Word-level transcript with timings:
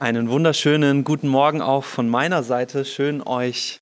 Einen 0.00 0.28
wunderschönen 0.28 1.02
guten 1.02 1.26
Morgen 1.26 1.60
auch 1.60 1.82
von 1.82 2.08
meiner 2.08 2.44
Seite. 2.44 2.84
Schön 2.84 3.20
euch 3.20 3.80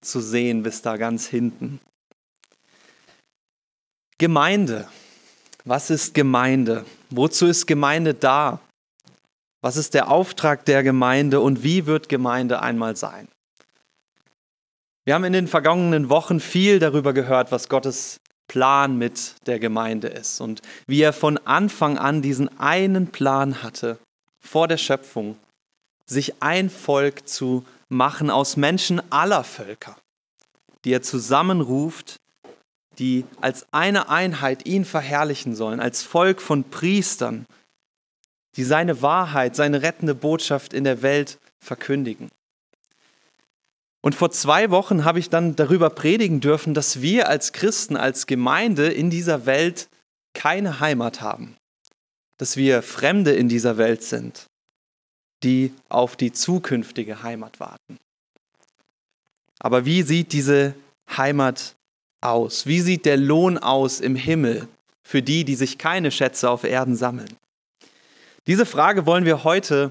zu 0.00 0.20
sehen 0.20 0.64
bis 0.64 0.82
da 0.82 0.96
ganz 0.96 1.28
hinten. 1.28 1.78
Gemeinde. 4.18 4.88
Was 5.64 5.90
ist 5.90 6.14
Gemeinde? 6.14 6.84
Wozu 7.10 7.46
ist 7.46 7.66
Gemeinde 7.66 8.14
da? 8.14 8.58
Was 9.60 9.76
ist 9.76 9.94
der 9.94 10.10
Auftrag 10.10 10.64
der 10.64 10.82
Gemeinde 10.82 11.40
und 11.40 11.62
wie 11.62 11.86
wird 11.86 12.08
Gemeinde 12.08 12.60
einmal 12.60 12.96
sein? 12.96 13.28
Wir 15.04 15.14
haben 15.14 15.24
in 15.24 15.32
den 15.32 15.46
vergangenen 15.46 16.08
Wochen 16.08 16.40
viel 16.40 16.80
darüber 16.80 17.12
gehört, 17.12 17.52
was 17.52 17.68
Gottes 17.68 18.20
Plan 18.48 18.98
mit 18.98 19.36
der 19.46 19.60
Gemeinde 19.60 20.08
ist 20.08 20.40
und 20.40 20.60
wie 20.88 21.02
er 21.02 21.12
von 21.12 21.38
Anfang 21.38 21.98
an 21.98 22.20
diesen 22.20 22.58
einen 22.58 23.08
Plan 23.08 23.62
hatte, 23.62 23.98
vor 24.46 24.68
der 24.68 24.78
Schöpfung, 24.78 25.36
sich 26.06 26.42
ein 26.42 26.70
Volk 26.70 27.28
zu 27.28 27.64
machen 27.88 28.30
aus 28.30 28.56
Menschen 28.56 29.00
aller 29.12 29.44
Völker, 29.44 29.96
die 30.84 30.92
er 30.92 31.02
zusammenruft, 31.02 32.20
die 32.98 33.24
als 33.40 33.66
eine 33.72 34.08
Einheit 34.08 34.66
ihn 34.66 34.84
verherrlichen 34.84 35.54
sollen, 35.54 35.80
als 35.80 36.02
Volk 36.02 36.40
von 36.40 36.64
Priestern, 36.64 37.46
die 38.56 38.64
seine 38.64 39.02
Wahrheit, 39.02 39.54
seine 39.54 39.82
rettende 39.82 40.14
Botschaft 40.14 40.72
in 40.72 40.84
der 40.84 41.02
Welt 41.02 41.38
verkündigen. 41.58 42.30
Und 44.00 44.14
vor 44.14 44.30
zwei 44.30 44.70
Wochen 44.70 45.04
habe 45.04 45.18
ich 45.18 45.30
dann 45.30 45.56
darüber 45.56 45.90
predigen 45.90 46.40
dürfen, 46.40 46.74
dass 46.74 47.02
wir 47.02 47.28
als 47.28 47.52
Christen, 47.52 47.96
als 47.96 48.26
Gemeinde 48.26 48.86
in 48.86 49.10
dieser 49.10 49.46
Welt 49.46 49.88
keine 50.32 50.80
Heimat 50.80 51.20
haben, 51.20 51.56
dass 52.38 52.56
wir 52.56 52.82
Fremde 52.82 53.32
in 53.32 53.48
dieser 53.48 53.78
Welt 53.78 54.02
sind, 54.02 54.46
die 55.42 55.72
auf 55.88 56.16
die 56.16 56.32
zukünftige 56.32 57.22
Heimat 57.22 57.60
warten. 57.60 57.98
Aber 59.58 59.84
wie 59.84 60.02
sieht 60.02 60.32
diese 60.32 60.74
Heimat 61.16 61.74
aus? 62.20 62.66
Wie 62.66 62.80
sieht 62.80 63.06
der 63.06 63.16
Lohn 63.16 63.58
aus 63.58 64.00
im 64.00 64.16
Himmel 64.16 64.68
für 65.02 65.22
die, 65.22 65.44
die 65.44 65.54
sich 65.54 65.78
keine 65.78 66.10
Schätze 66.10 66.50
auf 66.50 66.64
Erden 66.64 66.96
sammeln? 66.96 67.36
Diese 68.46 68.66
Frage 68.66 69.06
wollen 69.06 69.24
wir 69.24 69.44
heute 69.44 69.90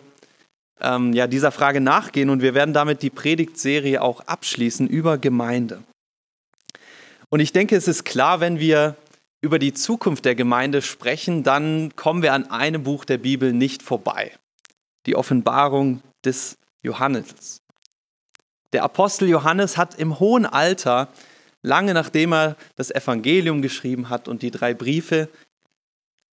ähm, 0.81 1.13
ja, 1.13 1.27
dieser 1.27 1.51
Frage 1.51 1.81
nachgehen 1.81 2.29
und 2.29 2.41
wir 2.41 2.53
werden 2.53 2.73
damit 2.73 3.01
die 3.01 3.09
Predigtserie 3.09 4.01
auch 4.01 4.21
abschließen 4.21 4.87
über 4.87 5.17
Gemeinde. 5.17 5.83
Und 7.29 7.39
ich 7.39 7.53
denke, 7.53 7.75
es 7.75 7.87
ist 7.87 8.05
klar, 8.05 8.39
wenn 8.39 8.59
wir 8.59 8.95
über 9.45 9.59
die 9.59 9.73
Zukunft 9.73 10.25
der 10.25 10.35
Gemeinde 10.35 10.81
sprechen, 10.81 11.43
dann 11.43 11.95
kommen 11.95 12.21
wir 12.21 12.33
an 12.33 12.49
einem 12.49 12.83
Buch 12.83 13.05
der 13.05 13.17
Bibel 13.17 13.53
nicht 13.53 13.83
vorbei. 13.83 14.31
Die 15.05 15.15
Offenbarung 15.15 16.01
des 16.25 16.57
Johannes. 16.81 17.61
Der 18.73 18.83
Apostel 18.83 19.29
Johannes 19.29 19.77
hat 19.77 19.95
im 19.95 20.19
hohen 20.19 20.45
Alter, 20.45 21.09
lange 21.61 21.93
nachdem 21.93 22.33
er 22.33 22.57
das 22.75 22.91
Evangelium 22.91 23.61
geschrieben 23.61 24.09
hat 24.09 24.27
und 24.27 24.41
die 24.41 24.51
drei 24.51 24.73
Briefe, 24.73 25.29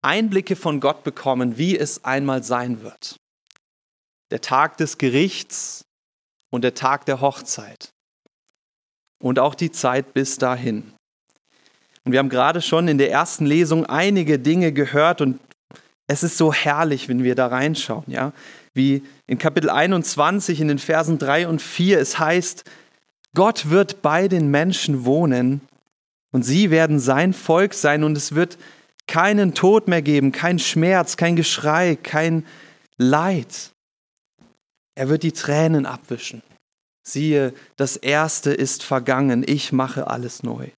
Einblicke 0.01 0.57
von 0.57 0.81
Gott 0.81 1.05
bekommen, 1.05 1.59
wie 1.59 1.79
es 1.79 2.05
einmal 2.05 2.43
sein 2.43 2.83
wird 2.83 3.17
der 4.33 4.41
Tag 4.41 4.79
des 4.79 4.97
Gerichts 4.97 5.85
und 6.51 6.63
der 6.63 6.73
Tag 6.73 7.05
der 7.05 7.21
Hochzeit. 7.21 7.93
Und 9.23 9.39
auch 9.39 9.55
die 9.55 9.71
Zeit 9.71 10.15
bis 10.15 10.39
dahin. 10.39 10.95
Und 12.05 12.13
wir 12.13 12.19
haben 12.19 12.29
gerade 12.29 12.61
schon 12.61 12.89
in 12.89 12.99
der 12.99 13.11
ersten 13.11 13.47
Lesung 13.47 13.87
einige 13.87 14.39
Dinge 14.39 14.73
gehört 14.73 15.21
und 15.21 15.39
es 16.09 16.23
ist 16.23 16.37
so 16.37 16.53
herrlich, 16.53 17.09
wenn 17.09 17.23
wir 17.23 17.35
da 17.35 17.47
reinschauen, 17.47 18.05
ja? 18.07 18.33
Wie 18.75 19.03
in 19.27 19.39
Kapitel 19.39 19.71
21 19.71 20.61
in 20.61 20.69
den 20.69 20.79
Versen 20.79 21.19
3 21.19 21.47
und 21.47 21.61
4 21.61 22.01
es 22.01 22.19
heißt, 22.19 22.65
Gott 23.35 23.71
wird 23.71 24.03
bei 24.03 24.29
den 24.29 24.51
Menschen 24.51 25.05
wohnen 25.05 25.61
und 26.33 26.43
sie 26.43 26.71
werden 26.71 26.99
sein 26.99 27.33
Volk 27.33 27.75
sein 27.75 28.03
und 28.03 28.17
es 28.17 28.35
wird 28.35 28.59
keinen 29.07 29.55
Tod 29.55 29.89
mehr 29.89 30.03
geben, 30.03 30.33
kein 30.33 30.59
Schmerz, 30.59 31.17
kein 31.17 31.37
Geschrei, 31.37 31.97
kein 31.97 32.47
Leid. 32.97 33.73
Er 34.95 35.09
wird 35.09 35.23
die 35.23 35.33
Tränen 35.33 35.87
abwischen. 35.87 36.43
Siehe, 37.03 37.53
das 37.77 37.97
Erste 37.97 38.53
ist 38.53 38.83
vergangen, 38.83 39.45
ich 39.47 39.73
mache 39.73 40.07
alles 40.07 40.43
neu. 40.43 40.69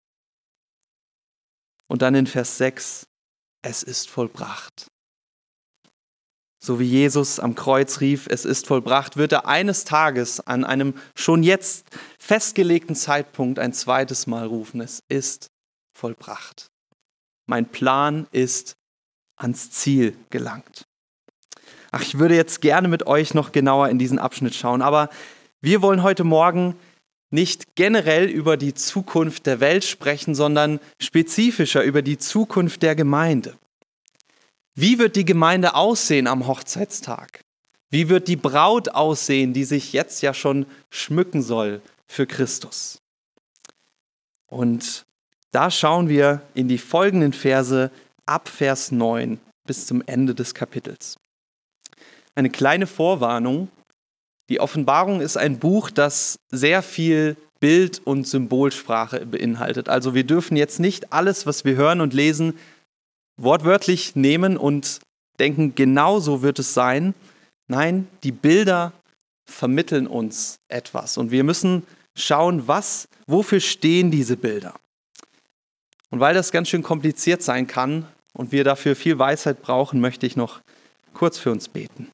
Und 1.88 2.02
dann 2.02 2.14
in 2.14 2.26
Vers 2.26 2.58
6, 2.58 3.06
es 3.62 3.82
ist 3.82 4.08
vollbracht. 4.08 4.88
So 6.64 6.80
wie 6.80 6.88
Jesus 6.88 7.40
am 7.40 7.54
Kreuz 7.54 8.00
rief, 8.00 8.26
es 8.26 8.46
ist 8.46 8.66
vollbracht, 8.66 9.18
wird 9.18 9.32
er 9.32 9.46
eines 9.46 9.84
Tages 9.84 10.40
an 10.40 10.64
einem 10.64 10.94
schon 11.14 11.42
jetzt 11.42 11.86
festgelegten 12.18 12.96
Zeitpunkt 12.96 13.58
ein 13.58 13.74
zweites 13.74 14.26
Mal 14.26 14.46
rufen, 14.46 14.80
es 14.80 15.02
ist 15.08 15.48
vollbracht. 15.92 16.68
Mein 17.46 17.66
Plan 17.66 18.26
ist 18.32 18.76
ans 19.36 19.70
Ziel 19.70 20.16
gelangt. 20.30 20.86
Ach, 21.92 22.00
ich 22.00 22.18
würde 22.18 22.34
jetzt 22.34 22.62
gerne 22.62 22.88
mit 22.88 23.06
euch 23.06 23.34
noch 23.34 23.52
genauer 23.52 23.90
in 23.90 23.98
diesen 23.98 24.18
Abschnitt 24.18 24.54
schauen, 24.54 24.80
aber 24.80 25.10
wir 25.60 25.82
wollen 25.82 26.02
heute 26.02 26.24
Morgen 26.24 26.76
nicht 27.34 27.74
generell 27.74 28.26
über 28.26 28.56
die 28.56 28.74
Zukunft 28.74 29.46
der 29.46 29.60
Welt 29.60 29.84
sprechen, 29.84 30.34
sondern 30.34 30.80
spezifischer 31.00 31.82
über 31.82 32.00
die 32.00 32.16
Zukunft 32.16 32.82
der 32.82 32.94
Gemeinde. 32.94 33.58
Wie 34.76 34.98
wird 34.98 35.16
die 35.16 35.24
Gemeinde 35.24 35.74
aussehen 35.74 36.26
am 36.28 36.46
Hochzeitstag? 36.46 37.40
Wie 37.90 38.08
wird 38.08 38.28
die 38.28 38.36
Braut 38.36 38.88
aussehen, 38.88 39.52
die 39.52 39.64
sich 39.64 39.92
jetzt 39.92 40.22
ja 40.22 40.32
schon 40.32 40.66
schmücken 40.90 41.42
soll 41.42 41.82
für 42.06 42.26
Christus? 42.26 42.98
Und 44.46 45.04
da 45.50 45.70
schauen 45.70 46.08
wir 46.08 46.42
in 46.54 46.68
die 46.68 46.78
folgenden 46.78 47.32
Verse 47.32 47.90
ab 48.26 48.48
Vers 48.48 48.92
9 48.92 49.40
bis 49.66 49.86
zum 49.86 50.02
Ende 50.06 50.34
des 50.34 50.54
Kapitels. 50.54 51.16
Eine 52.36 52.50
kleine 52.50 52.86
Vorwarnung. 52.86 53.68
Die 54.48 54.60
Offenbarung 54.60 55.20
ist 55.20 55.36
ein 55.36 55.58
Buch, 55.58 55.90
das 55.90 56.36
sehr 56.50 56.82
viel 56.82 57.36
Bild- 57.60 58.02
und 58.04 58.28
Symbolsprache 58.28 59.24
beinhaltet. 59.24 59.88
Also 59.88 60.14
wir 60.14 60.24
dürfen 60.24 60.56
jetzt 60.56 60.80
nicht 60.80 61.12
alles, 61.12 61.46
was 61.46 61.64
wir 61.64 61.76
hören 61.76 62.00
und 62.00 62.12
lesen, 62.12 62.58
wortwörtlich 63.36 64.16
nehmen 64.16 64.56
und 64.56 65.00
denken, 65.38 65.74
genau 65.74 66.20
so 66.20 66.42
wird 66.42 66.58
es 66.58 66.74
sein. 66.74 67.14
Nein, 67.68 68.06
die 68.22 68.32
Bilder 68.32 68.92
vermitteln 69.46 70.06
uns 70.06 70.56
etwas 70.68 71.16
und 71.16 71.30
wir 71.30 71.44
müssen 71.44 71.84
schauen, 72.16 72.68
was, 72.68 73.08
wofür 73.26 73.60
stehen 73.60 74.10
diese 74.10 74.36
Bilder. 74.36 74.74
Und 76.10 76.20
weil 76.20 76.34
das 76.34 76.52
ganz 76.52 76.68
schön 76.68 76.82
kompliziert 76.82 77.42
sein 77.42 77.66
kann 77.66 78.06
und 78.34 78.52
wir 78.52 78.64
dafür 78.64 78.94
viel 78.94 79.18
Weisheit 79.18 79.62
brauchen, 79.62 80.00
möchte 80.00 80.26
ich 80.26 80.36
noch 80.36 80.60
kurz 81.12 81.38
für 81.38 81.50
uns 81.50 81.68
beten. 81.68 82.10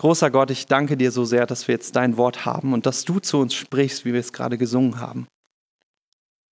Großer 0.00 0.30
Gott, 0.30 0.50
ich 0.50 0.64
danke 0.64 0.96
dir 0.96 1.12
so 1.12 1.26
sehr, 1.26 1.44
dass 1.44 1.68
wir 1.68 1.74
jetzt 1.74 1.94
dein 1.94 2.16
Wort 2.16 2.46
haben 2.46 2.72
und 2.72 2.86
dass 2.86 3.04
du 3.04 3.18
zu 3.18 3.36
uns 3.36 3.52
sprichst, 3.52 4.06
wie 4.06 4.14
wir 4.14 4.20
es 4.20 4.32
gerade 4.32 4.56
gesungen 4.56 4.98
haben. 4.98 5.26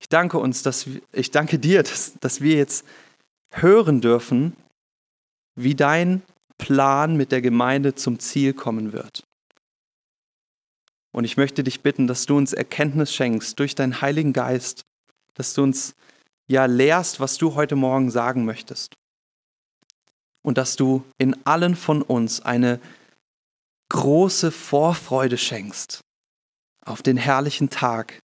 Ich 0.02 0.10
danke 0.10 0.36
uns, 0.36 0.62
dass 0.62 0.86
ich 1.12 1.30
danke 1.30 1.58
dir, 1.58 1.82
dass, 1.82 2.12
dass 2.20 2.42
wir 2.42 2.56
jetzt 2.56 2.84
hören 3.50 4.02
dürfen, 4.02 4.54
wie 5.54 5.74
dein 5.74 6.20
Plan 6.58 7.16
mit 7.16 7.32
der 7.32 7.40
Gemeinde 7.40 7.94
zum 7.94 8.18
Ziel 8.18 8.52
kommen 8.52 8.92
wird. 8.92 9.24
Und 11.12 11.24
ich 11.24 11.38
möchte 11.38 11.64
dich 11.64 11.80
bitten, 11.80 12.06
dass 12.06 12.26
du 12.26 12.36
uns 12.36 12.52
Erkenntnis 12.52 13.14
schenkst 13.14 13.58
durch 13.58 13.74
deinen 13.74 14.02
Heiligen 14.02 14.34
Geist, 14.34 14.82
dass 15.32 15.54
du 15.54 15.62
uns 15.62 15.94
ja 16.48 16.66
lehrst, 16.66 17.18
was 17.18 17.38
du 17.38 17.54
heute 17.54 17.76
Morgen 17.76 18.10
sagen 18.10 18.44
möchtest. 18.44 18.94
Und 20.42 20.58
dass 20.58 20.76
du 20.76 21.02
in 21.16 21.34
allen 21.46 21.76
von 21.76 22.02
uns 22.02 22.42
eine 22.42 22.78
große 23.88 24.50
Vorfreude 24.50 25.38
schenkst 25.38 26.00
auf 26.84 27.02
den 27.02 27.16
herrlichen 27.16 27.70
Tag, 27.70 28.18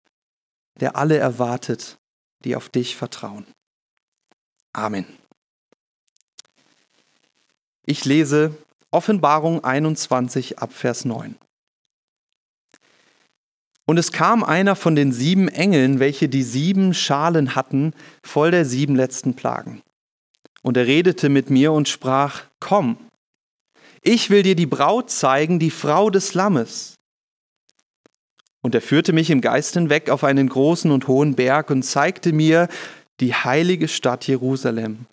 der 0.79 0.95
alle 0.95 1.17
erwartet, 1.17 1.97
die 2.43 2.55
auf 2.55 2.69
dich 2.69 2.95
vertrauen. 2.95 3.45
Amen. 4.73 5.05
Ich 7.85 8.05
lese 8.05 8.57
Offenbarung 8.91 9.63
21 9.63 10.59
ab 10.59 10.71
Vers 10.73 11.05
9. 11.05 11.35
Und 13.85 13.97
es 13.97 14.13
kam 14.13 14.43
einer 14.43 14.77
von 14.77 14.95
den 14.95 15.11
sieben 15.11 15.49
Engeln, 15.49 15.99
welche 15.99 16.29
die 16.29 16.43
sieben 16.43 16.93
Schalen 16.93 17.55
hatten, 17.55 17.93
voll 18.23 18.51
der 18.51 18.63
sieben 18.63 18.95
letzten 18.95 19.35
Plagen. 19.35 19.81
Und 20.61 20.77
er 20.77 20.87
redete 20.87 21.27
mit 21.27 21.49
mir 21.49 21.73
und 21.73 21.89
sprach, 21.89 22.43
Komm, 22.61 22.97
ich 24.03 24.29
will 24.29 24.43
dir 24.43 24.55
die 24.55 24.65
Braut 24.65 25.09
zeigen, 25.09 25.59
die 25.59 25.71
Frau 25.71 26.09
des 26.09 26.33
Lammes. 26.33 26.95
Und 28.61 28.75
er 28.75 28.81
führte 28.81 29.13
mich 29.13 29.29
im 29.29 29.41
Geist 29.41 29.73
hinweg 29.73 30.09
auf 30.09 30.23
einen 30.23 30.47
großen 30.47 30.91
und 30.91 31.07
hohen 31.07 31.35
Berg 31.35 31.69
und 31.69 31.83
zeigte 31.83 32.31
mir 32.31 32.69
die 33.19 33.33
heilige 33.33 33.87
Stadt 33.87 34.27
Jerusalem, 34.27 35.05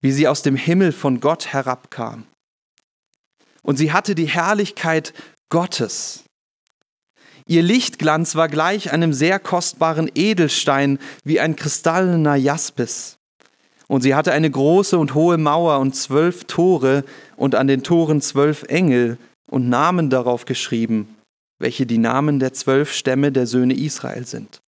wie 0.00 0.12
sie 0.12 0.28
aus 0.28 0.42
dem 0.42 0.56
Himmel 0.56 0.92
von 0.92 1.20
Gott 1.20 1.52
herabkam. 1.52 2.26
und 3.64 3.76
sie 3.76 3.92
hatte 3.92 4.14
die 4.14 4.28
Herrlichkeit 4.28 5.14
Gottes. 5.48 6.24
Ihr 7.46 7.62
Lichtglanz 7.62 8.36
war 8.36 8.48
gleich 8.48 8.92
einem 8.92 9.12
sehr 9.12 9.38
kostbaren 9.38 10.10
Edelstein 10.14 10.98
wie 11.24 11.40
ein 11.40 11.56
kristallener 11.56 12.36
Jaspis. 12.36 13.16
Und 13.88 14.02
sie 14.02 14.14
hatte 14.14 14.32
eine 14.32 14.50
große 14.50 14.98
und 14.98 15.14
hohe 15.14 15.38
Mauer 15.38 15.78
und 15.78 15.94
zwölf 15.94 16.44
Tore 16.44 17.04
und 17.36 17.54
an 17.54 17.66
den 17.66 17.82
Toren 17.82 18.20
zwölf 18.20 18.62
Engel 18.64 19.18
und 19.50 19.68
Namen 19.68 20.10
darauf 20.10 20.46
geschrieben, 20.46 21.16
welche 21.58 21.86
die 21.86 21.98
Namen 21.98 22.40
der 22.40 22.52
zwölf 22.52 22.92
Stämme 22.92 23.30
der 23.30 23.46
Söhne 23.46 23.74
Israel 23.74 24.26
sind. 24.26 24.62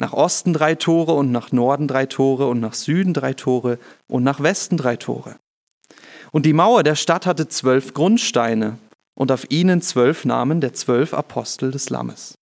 Nach 0.00 0.12
Osten 0.12 0.52
drei 0.52 0.74
Tore 0.74 1.14
und 1.14 1.32
nach 1.32 1.52
Norden 1.52 1.88
drei 1.88 2.06
Tore 2.06 2.46
und 2.46 2.60
nach 2.60 2.74
Süden 2.74 3.14
drei 3.14 3.34
Tore 3.34 3.78
und 4.08 4.22
nach 4.22 4.40
Westen 4.40 4.76
drei 4.76 4.96
Tore. 4.96 5.36
Und 6.30 6.46
die 6.46 6.52
Mauer 6.52 6.82
der 6.82 6.94
Stadt 6.94 7.26
hatte 7.26 7.48
zwölf 7.48 7.94
Grundsteine 7.94 8.78
und 9.14 9.32
auf 9.32 9.50
ihnen 9.50 9.82
zwölf 9.82 10.24
Namen 10.24 10.60
der 10.60 10.72
zwölf 10.72 11.14
Apostel 11.14 11.70
des 11.70 11.90
Lammes. 11.90 12.34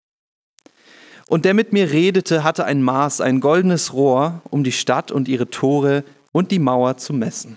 Und 1.28 1.44
der 1.44 1.54
mit 1.54 1.72
mir 1.72 1.90
redete, 1.90 2.44
hatte 2.44 2.64
ein 2.64 2.82
Maß, 2.82 3.20
ein 3.20 3.40
goldenes 3.40 3.92
Rohr, 3.92 4.42
um 4.50 4.62
die 4.62 4.72
Stadt 4.72 5.10
und 5.10 5.28
ihre 5.28 5.50
Tore 5.50 6.04
und 6.32 6.50
die 6.50 6.58
Mauer 6.58 6.96
zu 6.98 7.12
messen. 7.12 7.56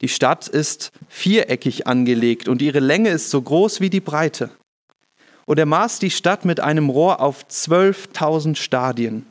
Die 0.00 0.08
Stadt 0.08 0.48
ist 0.48 0.90
viereckig 1.08 1.86
angelegt 1.86 2.48
und 2.48 2.60
ihre 2.60 2.80
Länge 2.80 3.10
ist 3.10 3.30
so 3.30 3.40
groß 3.40 3.80
wie 3.80 3.90
die 3.90 4.00
Breite. 4.00 4.50
Und 5.46 5.58
er 5.58 5.66
maß 5.66 6.00
die 6.00 6.10
Stadt 6.10 6.44
mit 6.44 6.58
einem 6.58 6.90
Rohr 6.90 7.20
auf 7.20 7.46
zwölftausend 7.46 8.58
Stadien. 8.58 9.26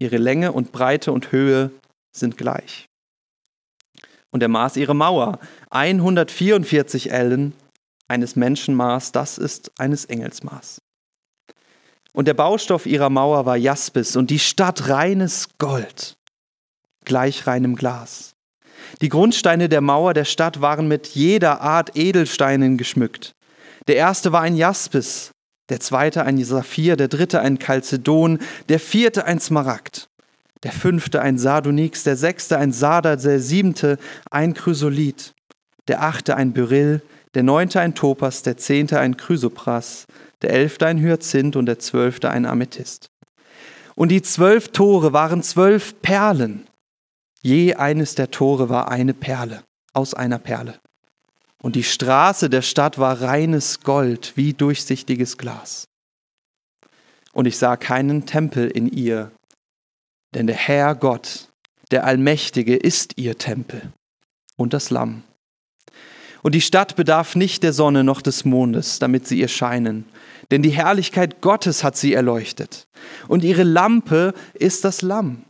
Ihre 0.00 0.16
Länge 0.16 0.52
und 0.52 0.72
Breite 0.72 1.12
und 1.12 1.30
Höhe 1.30 1.70
sind 2.12 2.36
gleich. 2.36 2.86
Und 4.32 4.42
er 4.42 4.48
maß 4.48 4.76
ihre 4.78 4.94
Mauer, 4.94 5.38
144 5.70 7.12
Ellen, 7.12 7.52
eines 8.08 8.34
Menschenmaß, 8.34 9.12
das 9.12 9.38
ist 9.38 9.70
eines 9.78 10.06
Engelsmaß. 10.06 10.80
Und 12.14 12.28
der 12.28 12.34
Baustoff 12.34 12.86
ihrer 12.86 13.10
Mauer 13.10 13.44
war 13.44 13.56
Jaspis 13.56 14.14
und 14.14 14.30
die 14.30 14.38
Stadt 14.38 14.88
reines 14.88 15.48
Gold, 15.58 16.16
gleich 17.04 17.46
reinem 17.48 17.74
Glas. 17.74 18.34
Die 19.00 19.08
Grundsteine 19.08 19.68
der 19.68 19.80
Mauer 19.80 20.14
der 20.14 20.24
Stadt 20.24 20.60
waren 20.60 20.86
mit 20.86 21.08
jeder 21.08 21.60
Art 21.60 21.96
Edelsteinen 21.96 22.78
geschmückt. 22.78 23.34
Der 23.88 23.96
erste 23.96 24.30
war 24.30 24.42
ein 24.42 24.56
Jaspis, 24.56 25.32
der 25.68 25.80
zweite 25.80 26.24
ein 26.24 26.42
Saphir, 26.44 26.96
der 26.96 27.08
dritte 27.08 27.40
ein 27.40 27.58
Chalcedon, 27.58 28.38
der 28.68 28.78
vierte 28.78 29.24
ein 29.24 29.40
Smaragd, 29.40 30.08
der 30.62 30.70
fünfte 30.72 31.20
ein 31.20 31.36
Sardonyx, 31.36 32.04
der 32.04 32.16
sechste 32.16 32.58
ein 32.58 32.72
Sarder, 32.72 33.16
der 33.16 33.40
siebente 33.40 33.98
ein 34.30 34.54
Chrysolith, 34.54 35.34
der 35.88 36.02
achte 36.02 36.36
ein 36.36 36.52
Beryl, 36.52 37.02
der 37.34 37.42
neunte 37.42 37.80
ein 37.80 37.96
Topas, 37.96 38.42
der 38.42 38.56
zehnte 38.56 39.00
ein 39.00 39.16
Chrysopras, 39.16 40.06
der 40.44 40.52
elfte 40.52 40.86
ein 40.86 41.00
Hyazinth 41.00 41.56
und 41.56 41.66
der 41.66 41.78
zwölfte 41.78 42.30
ein 42.30 42.44
Amethyst. 42.46 43.10
Und 43.94 44.10
die 44.10 44.22
zwölf 44.22 44.68
Tore 44.68 45.12
waren 45.12 45.42
zwölf 45.42 46.00
Perlen. 46.02 46.66
Je 47.42 47.74
eines 47.74 48.14
der 48.14 48.30
Tore 48.30 48.68
war 48.68 48.90
eine 48.90 49.14
Perle, 49.14 49.62
aus 49.92 50.14
einer 50.14 50.38
Perle. 50.38 50.78
Und 51.62 51.76
die 51.76 51.82
Straße 51.82 52.50
der 52.50 52.62
Stadt 52.62 52.98
war 52.98 53.22
reines 53.22 53.80
Gold, 53.80 54.32
wie 54.36 54.52
durchsichtiges 54.52 55.38
Glas. 55.38 55.88
Und 57.32 57.46
ich 57.46 57.56
sah 57.56 57.76
keinen 57.76 58.26
Tempel 58.26 58.70
in 58.70 58.86
ihr, 58.86 59.30
denn 60.34 60.46
der 60.46 60.56
Herr 60.56 60.94
Gott, 60.94 61.48
der 61.90 62.04
Allmächtige, 62.04 62.76
ist 62.76 63.16
ihr 63.16 63.38
Tempel 63.38 63.92
und 64.56 64.74
das 64.74 64.90
Lamm. 64.90 65.22
Und 66.42 66.54
die 66.54 66.60
Stadt 66.60 66.96
bedarf 66.96 67.36
nicht 67.36 67.62
der 67.62 67.72
Sonne 67.72 68.04
noch 68.04 68.20
des 68.20 68.44
Mondes, 68.44 68.98
damit 68.98 69.26
sie 69.26 69.40
ihr 69.40 69.48
scheinen, 69.48 70.04
denn 70.50 70.62
die 70.62 70.70
Herrlichkeit 70.70 71.40
Gottes 71.40 71.84
hat 71.84 71.96
sie 71.96 72.14
erleuchtet. 72.14 72.86
Und 73.28 73.44
ihre 73.44 73.62
Lampe 73.62 74.34
ist 74.54 74.84
das 74.84 75.02
Lamm. 75.02 75.44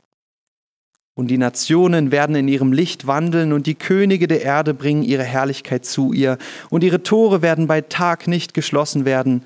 Und 1.17 1.29
die 1.29 1.39
Nationen 1.39 2.11
werden 2.11 2.35
in 2.35 2.49
ihrem 2.49 2.73
Licht 2.73 3.07
wandeln, 3.07 3.53
und 3.53 3.67
die 3.67 3.77
Könige 3.77 4.27
der 4.27 4.43
Erde 4.43 4.75
bringen 4.75 5.05
ihre 5.05 5.23
Herrlichkeit 5.23 5.85
zu 5.85 6.13
ihr, 6.13 6.39
und 6.71 6.83
ihre 6.83 7.03
Tore 7.03 7.41
werden 7.41 7.67
bei 7.67 7.81
Tag 7.81 8.27
nicht 8.27 8.53
geschlossen 8.53 9.05
werden, 9.05 9.45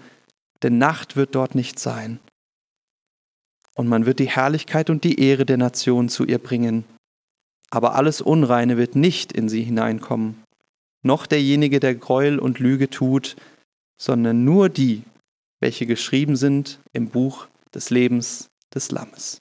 denn 0.63 0.79
Nacht 0.79 1.17
wird 1.17 1.35
dort 1.35 1.55
nicht 1.55 1.79
sein. 1.79 2.21
Und 3.75 3.87
man 3.87 4.07
wird 4.07 4.19
die 4.19 4.31
Herrlichkeit 4.31 4.91
und 4.91 5.05
die 5.05 5.21
Ehre 5.21 5.45
der 5.45 5.59
Nationen 5.59 6.09
zu 6.09 6.25
ihr 6.25 6.39
bringen. 6.39 6.85
Aber 7.71 7.95
alles 7.95 8.21
Unreine 8.21 8.77
wird 8.77 8.97
nicht 8.97 9.33
in 9.33 9.49
sie 9.49 9.63
hineinkommen 9.63 10.43
noch 11.03 11.27
derjenige, 11.27 11.81
der 11.81 11.95
Gräuel 11.95 12.39
und 12.39 12.59
Lüge 12.59 12.91
tut, 12.91 13.37
sondern 14.01 14.45
nur 14.45 14.69
die, 14.69 15.03
welche 15.61 15.87
geschrieben 15.87 16.37
sind 16.37 16.81
im 16.93 17.09
Buch 17.09 17.47
des 17.75 17.91
Lebens 17.91 18.51
des 18.75 18.91
Lammes. 18.91 19.41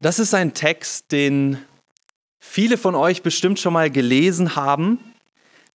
Das 0.00 0.18
ist 0.18 0.34
ein 0.34 0.54
Text, 0.54 1.10
den 1.10 1.58
viele 2.38 2.78
von 2.78 2.94
euch 2.94 3.22
bestimmt 3.22 3.58
schon 3.58 3.72
mal 3.72 3.90
gelesen 3.90 4.54
haben, 4.54 4.98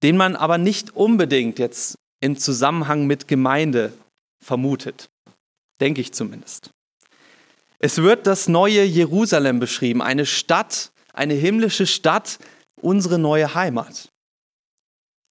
den 0.02 0.18
man 0.18 0.36
aber 0.36 0.58
nicht 0.58 0.96
unbedingt 0.96 1.60
jetzt 1.60 1.96
im 2.22 2.38
Zusammenhang 2.38 3.06
mit 3.06 3.28
Gemeinde 3.28 3.92
vermutet. 4.42 5.10
Denke 5.82 6.02
ich 6.02 6.14
zumindest. 6.14 6.70
Es 7.80 7.98
wird 7.98 8.28
das 8.28 8.48
neue 8.48 8.84
Jerusalem 8.84 9.60
beschrieben, 9.60 10.02
eine 10.02 10.26
Stadt, 10.26 10.94
eine 11.12 11.34
himmlische 11.34 11.86
Stadt, 11.86 12.40
unsere 12.82 13.20
neue 13.20 13.56
Heimat, 13.56 14.10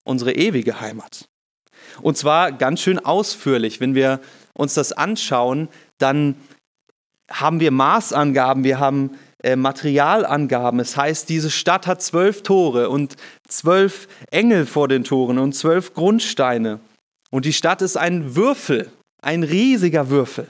unsere 0.05 0.33
ewige 0.33 0.81
Heimat. 0.81 1.29
Und 2.01 2.17
zwar 2.17 2.53
ganz 2.53 2.81
schön 2.81 2.99
ausführlich. 2.99 3.81
Wenn 3.81 3.95
wir 3.95 4.21
uns 4.55 4.75
das 4.75 4.93
anschauen, 4.93 5.69
dann 5.99 6.37
haben 7.31 7.61
wir 7.61 7.71
Maßangaben, 7.71 8.65
wir 8.65 8.79
haben 8.79 9.17
äh, 9.43 9.57
Materialangaben. 9.57 10.81
Es 10.81 10.97
heißt, 10.97 11.29
diese 11.29 11.51
Stadt 11.51 11.87
hat 11.87 12.03
zwölf 12.03 12.43
Tore 12.43 12.91
und 12.91 13.17
zwölf 13.49 14.09
Engel 14.31 14.67
vor 14.67 14.89
den 14.89 15.05
Toren 15.05 15.39
und 15.39 15.55
zwölf 15.55 15.95
Grundsteine. 15.95 16.81
Und 17.31 17.45
die 17.45 17.53
Stadt 17.53 17.83
ist 17.83 17.97
ein 17.97 18.37
Würfel, 18.37 18.91
ein 19.23 19.43
riesiger 19.43 20.11
Würfel. 20.11 20.49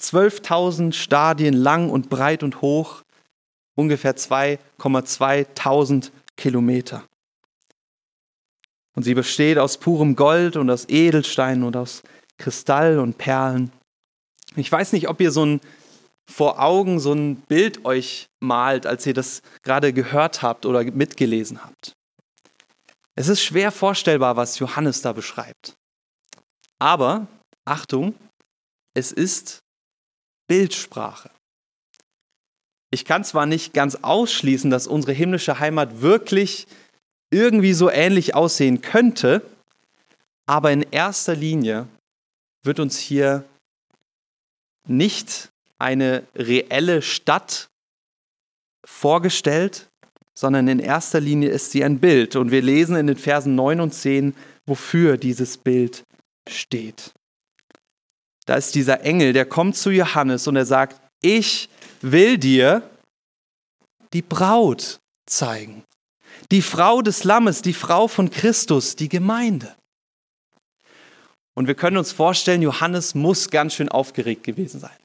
12.000 0.00 0.92
Stadien 0.92 1.54
lang 1.54 1.88
und 1.88 2.10
breit 2.10 2.42
und 2.42 2.60
hoch 2.60 3.02
ungefähr 3.74 4.14
2,2 4.16 6.10
Kilometer. 6.36 7.02
Und 8.96 9.04
sie 9.04 9.14
besteht 9.14 9.58
aus 9.58 9.78
purem 9.78 10.16
Gold 10.16 10.56
und 10.56 10.68
aus 10.70 10.88
Edelsteinen 10.88 11.62
und 11.62 11.76
aus 11.76 12.02
Kristall 12.38 12.98
und 12.98 13.18
Perlen. 13.18 13.70
Ich 14.56 14.72
weiß 14.72 14.92
nicht, 14.92 15.08
ob 15.08 15.20
ihr 15.20 15.30
so 15.30 15.44
ein 15.44 15.60
vor 16.28 16.60
Augen 16.60 16.98
so 16.98 17.12
ein 17.12 17.36
Bild 17.42 17.84
euch 17.84 18.26
malt, 18.40 18.86
als 18.86 19.06
ihr 19.06 19.14
das 19.14 19.42
gerade 19.62 19.92
gehört 19.92 20.42
habt 20.42 20.66
oder 20.66 20.82
mitgelesen 20.82 21.62
habt. 21.62 21.92
Es 23.14 23.28
ist 23.28 23.42
schwer 23.42 23.70
vorstellbar, 23.70 24.36
was 24.36 24.58
Johannes 24.58 25.02
da 25.02 25.12
beschreibt. 25.12 25.74
Aber, 26.78 27.28
Achtung, 27.64 28.14
es 28.94 29.12
ist 29.12 29.60
Bildsprache. 30.48 31.30
Ich 32.90 33.04
kann 33.04 33.24
zwar 33.24 33.46
nicht 33.46 33.72
ganz 33.72 33.96
ausschließen, 33.96 34.70
dass 34.70 34.86
unsere 34.86 35.12
himmlische 35.12 35.58
Heimat 35.58 36.00
wirklich 36.00 36.66
irgendwie 37.30 37.72
so 37.72 37.90
ähnlich 37.90 38.34
aussehen 38.34 38.82
könnte, 38.82 39.42
aber 40.46 40.70
in 40.72 40.82
erster 40.90 41.34
Linie 41.34 41.88
wird 42.62 42.80
uns 42.80 42.98
hier 42.98 43.44
nicht 44.88 45.50
eine 45.78 46.24
reelle 46.34 47.02
Stadt 47.02 47.68
vorgestellt, 48.84 49.88
sondern 50.34 50.68
in 50.68 50.78
erster 50.78 51.20
Linie 51.20 51.50
ist 51.50 51.70
sie 51.72 51.84
ein 51.84 51.98
Bild. 51.98 52.36
Und 52.36 52.50
wir 52.50 52.62
lesen 52.62 52.96
in 52.96 53.06
den 53.06 53.16
Versen 53.16 53.54
9 53.54 53.80
und 53.80 53.92
10, 53.92 54.34
wofür 54.66 55.16
dieses 55.16 55.56
Bild 55.56 56.04
steht. 56.48 57.12
Da 58.44 58.54
ist 58.54 58.74
dieser 58.74 59.00
Engel, 59.00 59.32
der 59.32 59.46
kommt 59.46 59.76
zu 59.76 59.90
Johannes 59.90 60.46
und 60.46 60.56
er 60.56 60.66
sagt, 60.66 61.00
ich 61.20 61.68
will 62.00 62.38
dir 62.38 62.88
die 64.12 64.22
Braut 64.22 65.00
zeigen. 65.26 65.82
Die 66.50 66.62
Frau 66.62 67.02
des 67.02 67.24
Lammes, 67.24 67.62
die 67.62 67.74
Frau 67.74 68.08
von 68.08 68.30
Christus, 68.30 68.96
die 68.96 69.08
Gemeinde. 69.08 69.74
Und 71.54 71.66
wir 71.66 71.74
können 71.74 71.96
uns 71.96 72.12
vorstellen, 72.12 72.62
Johannes 72.62 73.14
muss 73.14 73.50
ganz 73.50 73.74
schön 73.74 73.88
aufgeregt 73.88 74.44
gewesen 74.44 74.78
sein. 74.78 74.96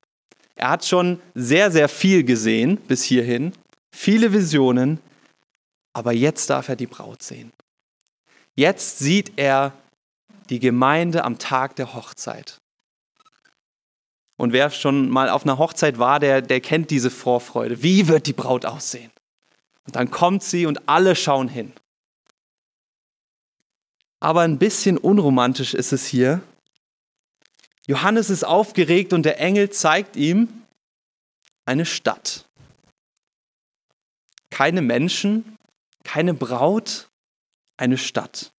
Er 0.56 0.70
hat 0.70 0.86
schon 0.86 1.22
sehr, 1.34 1.72
sehr 1.72 1.88
viel 1.88 2.24
gesehen 2.24 2.78
bis 2.78 3.04
hierhin, 3.04 3.54
viele 3.96 4.34
Visionen, 4.34 5.00
aber 5.94 6.12
jetzt 6.12 6.50
darf 6.50 6.70
er 6.70 6.76
die 6.76 6.88
Braut 6.88 7.24
sehen. 7.24 7.52
Jetzt 8.56 9.00
sieht 9.00 9.32
er 9.38 9.74
die 10.50 10.60
Gemeinde 10.60 11.24
am 11.24 11.40
Tag 11.40 11.78
der 11.78 11.94
Hochzeit. 11.94 12.58
Und 14.38 14.54
wer 14.54 14.70
schon 14.72 15.10
mal 15.10 15.30
auf 15.30 15.44
einer 15.44 15.58
Hochzeit 15.58 16.00
war, 16.00 16.20
der, 16.20 16.42
der 16.42 16.62
kennt 16.62 16.90
diese 16.90 17.10
Vorfreude. 17.10 17.82
Wie 17.84 18.08
wird 18.08 18.28
die 18.28 18.34
Braut 18.34 18.66
aussehen? 18.66 19.12
Und 19.86 19.96
dann 19.96 20.12
kommt 20.12 20.44
sie 20.44 20.66
und 20.66 20.88
alle 20.88 21.16
schauen 21.16 21.48
hin. 21.48 21.74
Aber 24.20 24.42
ein 24.42 24.60
bisschen 24.60 24.98
unromantisch 24.98 25.74
ist 25.74 25.92
es 25.92 26.06
hier. 26.06 26.42
Johannes 27.88 28.30
ist 28.30 28.44
aufgeregt 28.44 29.14
und 29.14 29.24
der 29.24 29.40
Engel 29.40 29.72
zeigt 29.72 30.16
ihm 30.16 30.48
eine 31.66 31.86
Stadt. 31.86 32.46
Keine 34.52 34.82
Menschen, 34.82 35.58
keine 36.04 36.34
Braut, 36.34 37.10
eine 37.78 37.98
Stadt. 37.98 38.52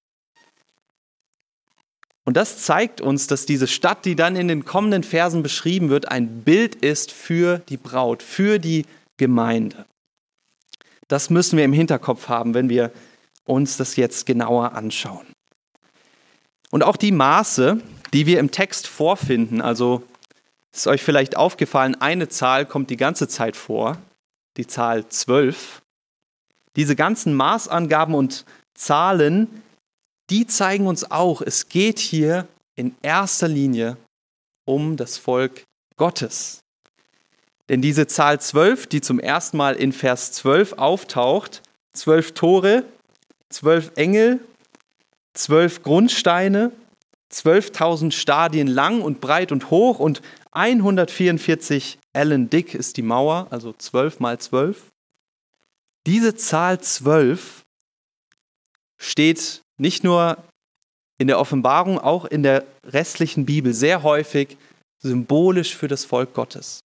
Und 2.24 2.36
das 2.36 2.58
zeigt 2.64 3.00
uns, 3.00 3.26
dass 3.26 3.46
diese 3.46 3.66
Stadt, 3.66 4.04
die 4.04 4.16
dann 4.16 4.36
in 4.36 4.48
den 4.48 4.64
kommenden 4.64 5.02
Versen 5.02 5.42
beschrieben 5.42 5.88
wird, 5.88 6.08
ein 6.08 6.42
Bild 6.42 6.76
ist 6.76 7.10
für 7.10 7.58
die 7.58 7.76
Braut, 7.76 8.22
für 8.22 8.58
die 8.58 8.86
Gemeinde. 9.16 9.86
Das 11.12 11.30
müssen 11.30 11.56
wir 11.58 11.64
im 11.64 11.72
Hinterkopf 11.72 12.28
haben, 12.28 12.54
wenn 12.54 12.68
wir 12.68 12.90
uns 13.44 13.76
das 13.76 13.96
jetzt 13.96 14.24
genauer 14.24 14.72
anschauen. 14.72 15.26
Und 16.70 16.82
auch 16.82 16.96
die 16.96 17.12
Maße, 17.12 17.82
die 18.12 18.26
wir 18.26 18.40
im 18.40 18.50
Text 18.50 18.86
vorfinden, 18.86 19.60
also 19.60 20.02
ist 20.72 20.86
euch 20.86 21.02
vielleicht 21.02 21.36
aufgefallen, 21.36 22.00
eine 22.00 22.28
Zahl 22.28 22.64
kommt 22.64 22.88
die 22.88 22.96
ganze 22.96 23.28
Zeit 23.28 23.56
vor, 23.56 23.98
die 24.56 24.66
Zahl 24.66 25.06
12. 25.06 25.82
Diese 26.76 26.96
ganzen 26.96 27.34
Maßangaben 27.34 28.14
und 28.14 28.46
Zahlen 28.74 29.62
die 30.32 30.46
zeigen 30.46 30.86
uns 30.86 31.10
auch, 31.10 31.42
es 31.42 31.68
geht 31.68 31.98
hier 31.98 32.48
in 32.74 32.96
erster 33.02 33.48
Linie 33.48 33.98
um 34.64 34.96
das 34.96 35.18
Volk 35.18 35.64
Gottes. 35.98 36.61
Denn 37.68 37.80
diese 37.80 38.06
Zahl 38.06 38.40
12, 38.40 38.86
die 38.86 39.00
zum 39.00 39.18
ersten 39.18 39.56
Mal 39.56 39.76
in 39.76 39.92
Vers 39.92 40.32
12 40.32 40.74
auftaucht, 40.74 41.62
zwölf 41.92 42.32
Tore, 42.32 42.84
zwölf 43.48 43.92
Engel, 43.96 44.40
zwölf 45.34 45.82
Grundsteine, 45.82 46.72
12.000 47.32 48.12
Stadien 48.12 48.66
lang 48.66 49.00
und 49.00 49.20
breit 49.20 49.52
und 49.52 49.70
hoch 49.70 49.98
und 49.98 50.20
144 50.52 51.98
Ellen 52.12 52.50
dick 52.50 52.74
ist 52.74 52.98
die 52.98 53.02
Mauer, 53.02 53.46
also 53.50 53.72
12 53.72 54.20
mal 54.20 54.38
12. 54.38 54.90
Diese 56.06 56.34
Zahl 56.34 56.80
12 56.80 57.62
steht 59.00 59.62
nicht 59.78 60.04
nur 60.04 60.36
in 61.18 61.26
der 61.26 61.38
Offenbarung, 61.38 61.98
auch 61.98 62.24
in 62.24 62.42
der 62.42 62.66
restlichen 62.84 63.46
Bibel 63.46 63.72
sehr 63.72 64.02
häufig 64.02 64.58
symbolisch 64.98 65.74
für 65.74 65.88
das 65.88 66.04
Volk 66.04 66.34
Gottes. 66.34 66.80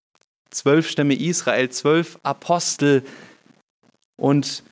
Zwölf 0.49 0.89
Stämme 0.89 1.15
Israel, 1.15 1.69
zwölf 1.69 2.19
Apostel 2.23 3.03
und 4.17 4.63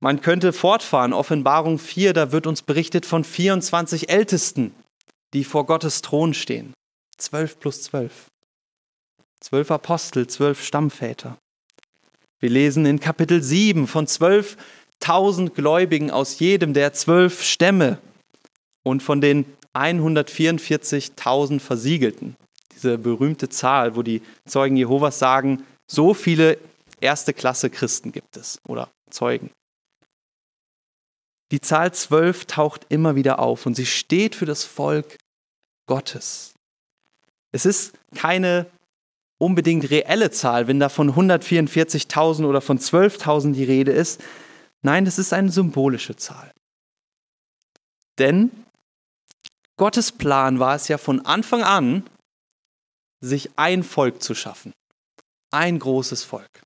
man 0.00 0.20
könnte 0.20 0.52
fortfahren. 0.52 1.12
Offenbarung 1.12 1.78
4, 1.78 2.12
da 2.12 2.32
wird 2.32 2.46
uns 2.46 2.62
berichtet 2.62 3.06
von 3.06 3.22
24 3.22 4.10
Ältesten, 4.10 4.74
die 5.32 5.44
vor 5.44 5.64
Gottes 5.66 6.02
Thron 6.02 6.34
stehen. 6.34 6.74
Zwölf 7.16 7.60
plus 7.60 7.82
zwölf. 7.82 8.26
Zwölf 9.40 9.70
Apostel, 9.70 10.26
zwölf 10.26 10.64
Stammväter. 10.64 11.38
Wir 12.40 12.50
lesen 12.50 12.84
in 12.86 12.98
Kapitel 12.98 13.42
7 13.42 13.86
von 13.86 14.08
zwölf 14.08 14.56
tausend 14.98 15.54
Gläubigen 15.54 16.10
aus 16.10 16.38
jedem 16.40 16.74
der 16.74 16.92
zwölf 16.92 17.42
Stämme 17.42 17.98
und 18.82 19.02
von 19.02 19.20
den 19.20 19.44
144.000 19.74 21.60
Versiegelten. 21.60 22.36
Diese 22.74 22.98
berühmte 22.98 23.48
Zahl, 23.48 23.96
wo 23.96 24.02
die 24.02 24.22
Zeugen 24.46 24.76
Jehovas 24.76 25.18
sagen, 25.18 25.64
so 25.86 26.14
viele 26.14 26.58
erste 27.00 27.32
Klasse 27.32 27.70
Christen 27.70 28.12
gibt 28.12 28.36
es 28.36 28.60
oder 28.66 28.90
Zeugen. 29.10 29.50
Die 31.50 31.60
Zahl 31.60 31.92
12 31.92 32.46
taucht 32.46 32.86
immer 32.88 33.14
wieder 33.14 33.38
auf 33.38 33.66
und 33.66 33.74
sie 33.74 33.86
steht 33.86 34.34
für 34.34 34.46
das 34.46 34.64
Volk 34.64 35.18
Gottes. 35.86 36.54
Es 37.52 37.66
ist 37.66 37.92
keine 38.14 38.66
unbedingt 39.38 39.90
reelle 39.90 40.30
Zahl, 40.30 40.66
wenn 40.66 40.80
da 40.80 40.88
von 40.88 41.12
144.000 41.12 42.46
oder 42.46 42.60
von 42.60 42.78
12.000 42.78 43.52
die 43.52 43.64
Rede 43.64 43.92
ist, 43.92 44.22
Nein, 44.82 45.06
es 45.06 45.18
ist 45.18 45.32
eine 45.32 45.50
symbolische 45.50 46.16
Zahl. 46.16 46.52
Denn 48.18 48.50
Gottes 49.76 50.12
Plan 50.12 50.58
war 50.58 50.74
es 50.74 50.88
ja 50.88 50.98
von 50.98 51.24
Anfang 51.24 51.62
an, 51.62 52.04
sich 53.22 53.50
ein 53.56 53.82
Volk 53.82 54.22
zu 54.22 54.34
schaffen. 54.34 54.72
Ein 55.50 55.78
großes 55.78 56.24
Volk. 56.24 56.62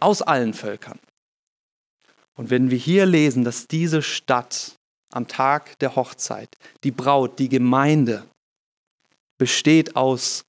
Aus 0.00 0.22
allen 0.22 0.54
Völkern. 0.54 0.98
Und 2.34 2.50
wenn 2.50 2.70
wir 2.70 2.78
hier 2.78 3.06
lesen, 3.06 3.44
dass 3.44 3.66
diese 3.66 4.02
Stadt 4.02 4.76
am 5.12 5.28
Tag 5.28 5.78
der 5.78 5.94
Hochzeit, 5.94 6.56
die 6.84 6.90
Braut, 6.90 7.38
die 7.38 7.48
Gemeinde, 7.48 8.26
besteht 9.38 9.96
aus 9.96 10.44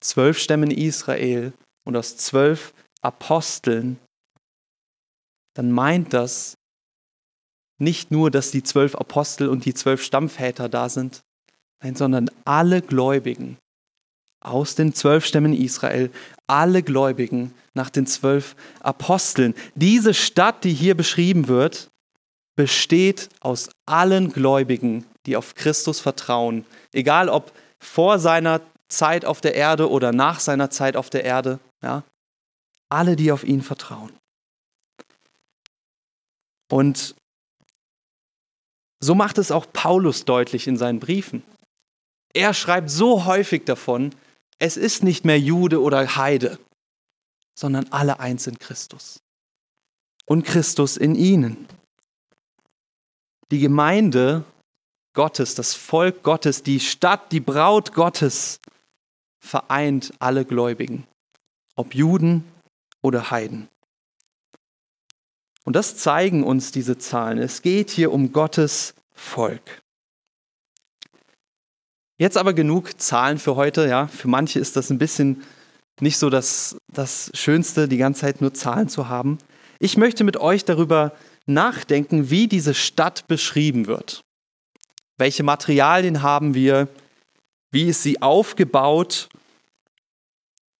zwölf 0.00 0.38
Stämmen 0.38 0.70
Israel 0.70 1.52
und 1.86 1.96
aus 1.96 2.16
zwölf 2.16 2.74
Aposteln, 3.00 3.98
dann 5.54 5.70
meint 5.70 6.12
das 6.12 6.56
nicht 7.78 8.10
nur, 8.10 8.30
dass 8.30 8.50
die 8.50 8.62
zwölf 8.62 8.94
Apostel 8.94 9.48
und 9.48 9.64
die 9.64 9.74
zwölf 9.74 10.02
Stammväter 10.02 10.68
da 10.68 10.88
sind, 10.88 11.22
nein, 11.82 11.96
sondern 11.96 12.30
alle 12.44 12.82
Gläubigen 12.82 13.58
aus 14.44 14.74
den 14.74 14.94
zwölf 14.94 15.26
Stämmen 15.26 15.52
Israel, 15.52 16.10
alle 16.46 16.82
Gläubigen 16.82 17.52
nach 17.74 17.90
den 17.90 18.06
zwölf 18.06 18.54
Aposteln. 18.80 19.54
Diese 19.74 20.14
Stadt, 20.14 20.64
die 20.64 20.72
hier 20.72 20.94
beschrieben 20.94 21.48
wird, 21.48 21.90
besteht 22.56 23.30
aus 23.40 23.70
allen 23.86 24.32
Gläubigen, 24.32 25.04
die 25.26 25.36
auf 25.36 25.54
Christus 25.54 26.00
vertrauen, 26.00 26.64
egal 26.92 27.28
ob 27.28 27.52
vor 27.80 28.18
seiner 28.18 28.60
Zeit 28.88 29.24
auf 29.24 29.40
der 29.40 29.54
Erde 29.54 29.90
oder 29.90 30.12
nach 30.12 30.40
seiner 30.40 30.70
Zeit 30.70 30.96
auf 30.96 31.10
der 31.10 31.24
Erde, 31.24 31.58
ja, 31.82 32.04
alle, 32.88 33.16
die 33.16 33.32
auf 33.32 33.44
ihn 33.44 33.62
vertrauen. 33.62 34.12
Und 36.70 37.14
so 39.00 39.14
macht 39.14 39.38
es 39.38 39.50
auch 39.50 39.66
Paulus 39.72 40.24
deutlich 40.24 40.66
in 40.66 40.76
seinen 40.76 41.00
Briefen. 41.00 41.42
Er 42.32 42.54
schreibt 42.54 42.90
so 42.90 43.24
häufig 43.26 43.64
davon, 43.64 44.14
es 44.58 44.76
ist 44.76 45.02
nicht 45.02 45.24
mehr 45.24 45.38
Jude 45.38 45.80
oder 45.80 46.16
Heide, 46.16 46.58
sondern 47.54 47.86
alle 47.90 48.20
eins 48.20 48.46
in 48.46 48.58
Christus. 48.58 49.20
Und 50.26 50.44
Christus 50.44 50.96
in 50.96 51.14
ihnen. 51.14 51.66
Die 53.50 53.60
Gemeinde 53.60 54.44
Gottes, 55.12 55.54
das 55.54 55.74
Volk 55.74 56.22
Gottes, 56.22 56.62
die 56.62 56.80
Stadt, 56.80 57.30
die 57.30 57.40
Braut 57.40 57.92
Gottes 57.92 58.60
vereint 59.38 60.12
alle 60.18 60.44
Gläubigen, 60.44 61.06
ob 61.76 61.94
Juden 61.94 62.44
oder 63.02 63.30
Heiden. 63.30 63.68
Und 65.64 65.76
das 65.76 65.96
zeigen 65.96 66.42
uns 66.42 66.72
diese 66.72 66.98
Zahlen. 66.98 67.38
Es 67.38 67.62
geht 67.62 67.90
hier 67.90 68.12
um 68.12 68.32
Gottes 68.32 68.94
Volk. 69.12 69.83
Jetzt 72.18 72.36
aber 72.36 72.54
genug 72.54 73.00
Zahlen 73.00 73.38
für 73.38 73.56
heute. 73.56 73.88
Ja, 73.88 74.06
für 74.06 74.28
manche 74.28 74.60
ist 74.60 74.76
das 74.76 74.90
ein 74.90 74.98
bisschen 74.98 75.42
nicht 76.00 76.18
so 76.18 76.30
das, 76.30 76.76
das 76.92 77.30
Schönste, 77.34 77.88
die 77.88 77.96
ganze 77.96 78.22
Zeit 78.22 78.40
nur 78.40 78.54
Zahlen 78.54 78.88
zu 78.88 79.08
haben. 79.08 79.38
Ich 79.78 79.96
möchte 79.96 80.24
mit 80.24 80.36
euch 80.36 80.64
darüber 80.64 81.12
nachdenken, 81.46 82.30
wie 82.30 82.46
diese 82.46 82.74
Stadt 82.74 83.26
beschrieben 83.26 83.86
wird. 83.86 84.20
Welche 85.18 85.42
Materialien 85.42 86.22
haben 86.22 86.54
wir? 86.54 86.88
Wie 87.70 87.88
ist 87.88 88.02
sie 88.02 88.22
aufgebaut? 88.22 89.28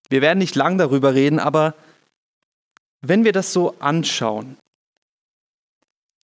Wir 0.08 0.22
werden 0.22 0.38
nicht 0.38 0.54
lang 0.54 0.78
darüber 0.78 1.14
reden, 1.14 1.38
aber 1.38 1.74
wenn 3.00 3.24
wir 3.24 3.32
das 3.32 3.52
so 3.52 3.74
anschauen, 3.80 4.56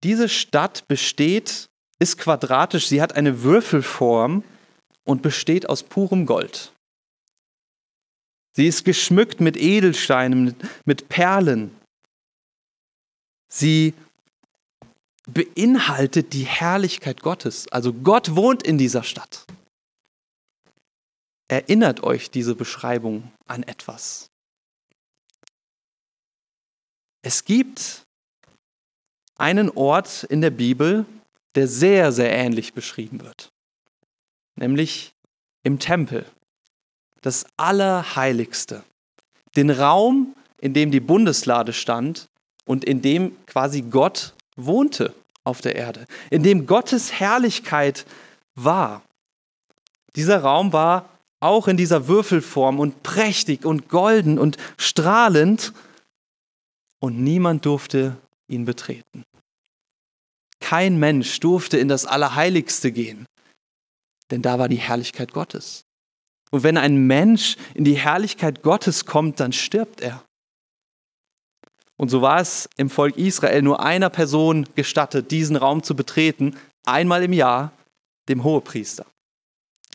diese 0.03 0.29
Stadt 0.29 0.89
besteht, 0.89 1.69
ist 1.99 2.17
quadratisch, 2.17 2.87
sie 2.87 3.03
hat 3.03 3.15
eine 3.15 3.43
Würfelform 3.43 4.45
und 5.11 5.23
besteht 5.23 5.69
aus 5.69 5.83
purem 5.83 6.25
Gold. 6.25 6.73
Sie 8.53 8.67
ist 8.67 8.85
geschmückt 8.85 9.41
mit 9.41 9.57
Edelsteinen, 9.57 10.55
mit 10.85 11.09
Perlen. 11.09 11.77
Sie 13.49 13.93
beinhaltet 15.27 16.33
die 16.33 16.45
Herrlichkeit 16.45 17.23
Gottes. 17.23 17.67
Also 17.69 17.93
Gott 17.93 18.37
wohnt 18.37 18.63
in 18.63 18.79
dieser 18.79 19.03
Stadt. 19.03 19.47
Erinnert 21.49 22.05
euch 22.05 22.31
diese 22.31 22.55
Beschreibung 22.55 23.33
an 23.49 23.65
etwas? 23.65 24.31
Es 27.23 27.45
gibt 27.45 28.07
einen 29.37 29.71
Ort 29.71 30.23
in 30.25 30.41
der 30.41 30.51
Bibel, 30.51 31.05
der 31.57 31.67
sehr, 31.67 32.13
sehr 32.13 32.31
ähnlich 32.31 32.75
beschrieben 32.75 33.21
wird, 33.23 33.51
nämlich 34.61 35.13
im 35.65 35.79
Tempel, 35.79 36.25
das 37.23 37.45
Allerheiligste, 37.57 38.85
den 39.57 39.71
Raum, 39.71 40.35
in 40.59 40.75
dem 40.75 40.91
die 40.91 41.01
Bundeslade 41.01 41.73
stand 41.73 42.29
und 42.65 42.85
in 42.85 43.03
dem 43.03 43.37
quasi 43.47 43.83
Gott 43.83 44.35
wohnte 44.57 45.15
auf 45.43 45.61
der 45.61 45.77
Erde, 45.77 46.07
in 46.31 46.43
dem 46.43 46.67
Gottes 46.67 47.13
Herrlichkeit 47.13 48.07
war. 48.55 49.03
Dieser 50.17 50.41
Raum 50.41 50.73
war 50.73 51.09
auch 51.41 51.69
in 51.69 51.77
dieser 51.77 52.07
Würfelform 52.07 52.79
und 52.79 53.03
prächtig 53.03 53.65
und 53.65 53.89
golden 53.89 54.39
und 54.39 54.59
strahlend 54.77 55.73
und 57.01 57.19
niemand 57.19 57.65
durfte 57.65 58.17
ihn 58.49 58.67
betreten. 58.67 59.25
Kein 60.61 60.99
Mensch 60.99 61.41
durfte 61.41 61.79
in 61.79 61.89
das 61.89 62.05
Allerheiligste 62.05 62.93
gehen, 62.93 63.27
denn 64.31 64.43
da 64.43 64.59
war 64.59 64.69
die 64.69 64.77
Herrlichkeit 64.77 65.33
Gottes. 65.33 65.85
Und 66.51 66.63
wenn 66.63 66.77
ein 66.77 67.07
Mensch 67.07 67.57
in 67.75 67.85
die 67.85 67.95
Herrlichkeit 67.95 68.63
Gottes 68.63 69.07
kommt, 69.07 69.41
dann 69.41 69.53
stirbt 69.53 70.01
er. 70.01 70.25
Und 71.97 72.09
so 72.09 72.23
war 72.23 72.41
es 72.41 72.69
im 72.77 72.91
Volk 72.91 73.17
Israel 73.17 73.63
nur 73.63 73.81
einer 73.81 74.11
Person 74.11 74.67
gestattet, 74.75 75.31
diesen 75.31 75.57
Raum 75.57 75.83
zu 75.83 75.95
betreten, 75.95 76.57
einmal 76.85 77.23
im 77.23 77.33
Jahr, 77.33 77.73
dem 78.29 78.43
Hohepriester. 78.43 79.05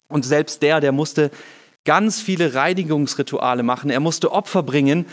Und 0.07 0.23
selbst 0.23 0.61
der, 0.61 0.81
der 0.81 0.91
musste 0.91 1.31
ganz 1.83 2.21
viele 2.21 2.53
Reinigungsrituale 2.53 3.63
machen, 3.63 3.89
er 3.89 3.99
musste 3.99 4.31
Opfer 4.31 4.63
bringen 4.63 5.05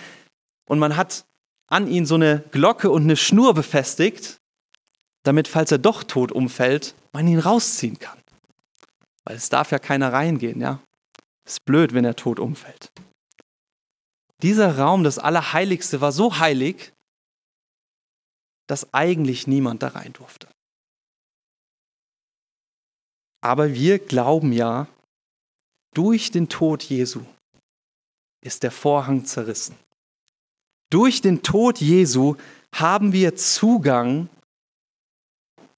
und 0.67 0.79
man 0.79 0.97
hat 0.97 1.25
an 1.69 1.87
ihn 1.89 2.05
so 2.05 2.17
eine 2.17 2.45
Glocke 2.51 2.91
und 2.91 3.05
eine 3.05 3.17
Schnur 3.17 3.55
befestigt, 3.55 4.39
damit, 5.23 5.49
falls 5.49 5.73
er 5.73 5.79
doch 5.79 6.03
tot 6.03 6.33
umfällt, 6.33 6.95
man 7.13 7.27
ihn 7.27 7.39
rausziehen 7.39 7.99
kann. 7.99 8.22
Weil 9.25 9.37
es 9.37 9.49
darf 9.49 9.71
ja 9.71 9.79
keiner 9.79 10.13
reingehen, 10.13 10.61
ja. 10.61 10.81
Ist 11.45 11.65
blöd, 11.65 11.95
wenn 11.95 12.05
er 12.05 12.17
tot 12.17 12.39
umfällt. 12.39 12.93
Dieser 14.43 14.79
Raum, 14.79 15.05
das 15.05 15.19
Allerheiligste, 15.19 16.01
war 16.01 16.13
so 16.13 16.39
heilig, 16.39 16.93
dass 18.67 18.93
eigentlich 18.95 19.47
niemand 19.47 19.83
da 19.83 19.89
rein 19.89 20.13
durfte. 20.13 20.49
Aber 23.41 23.75
wir 23.75 23.99
glauben 23.99 24.53
ja, 24.53 24.87
durch 25.95 26.31
den 26.31 26.49
Tod 26.49 26.83
Jesu 26.85 27.25
ist 28.41 28.63
der 28.63 28.71
Vorhang 28.71 29.25
zerrissen. 29.25 29.77
Durch 30.91 31.21
den 31.21 31.43
Tod 31.43 31.81
Jesu 31.81 32.37
haben 32.75 33.13
wir 33.13 33.37
Zugang 33.37 34.29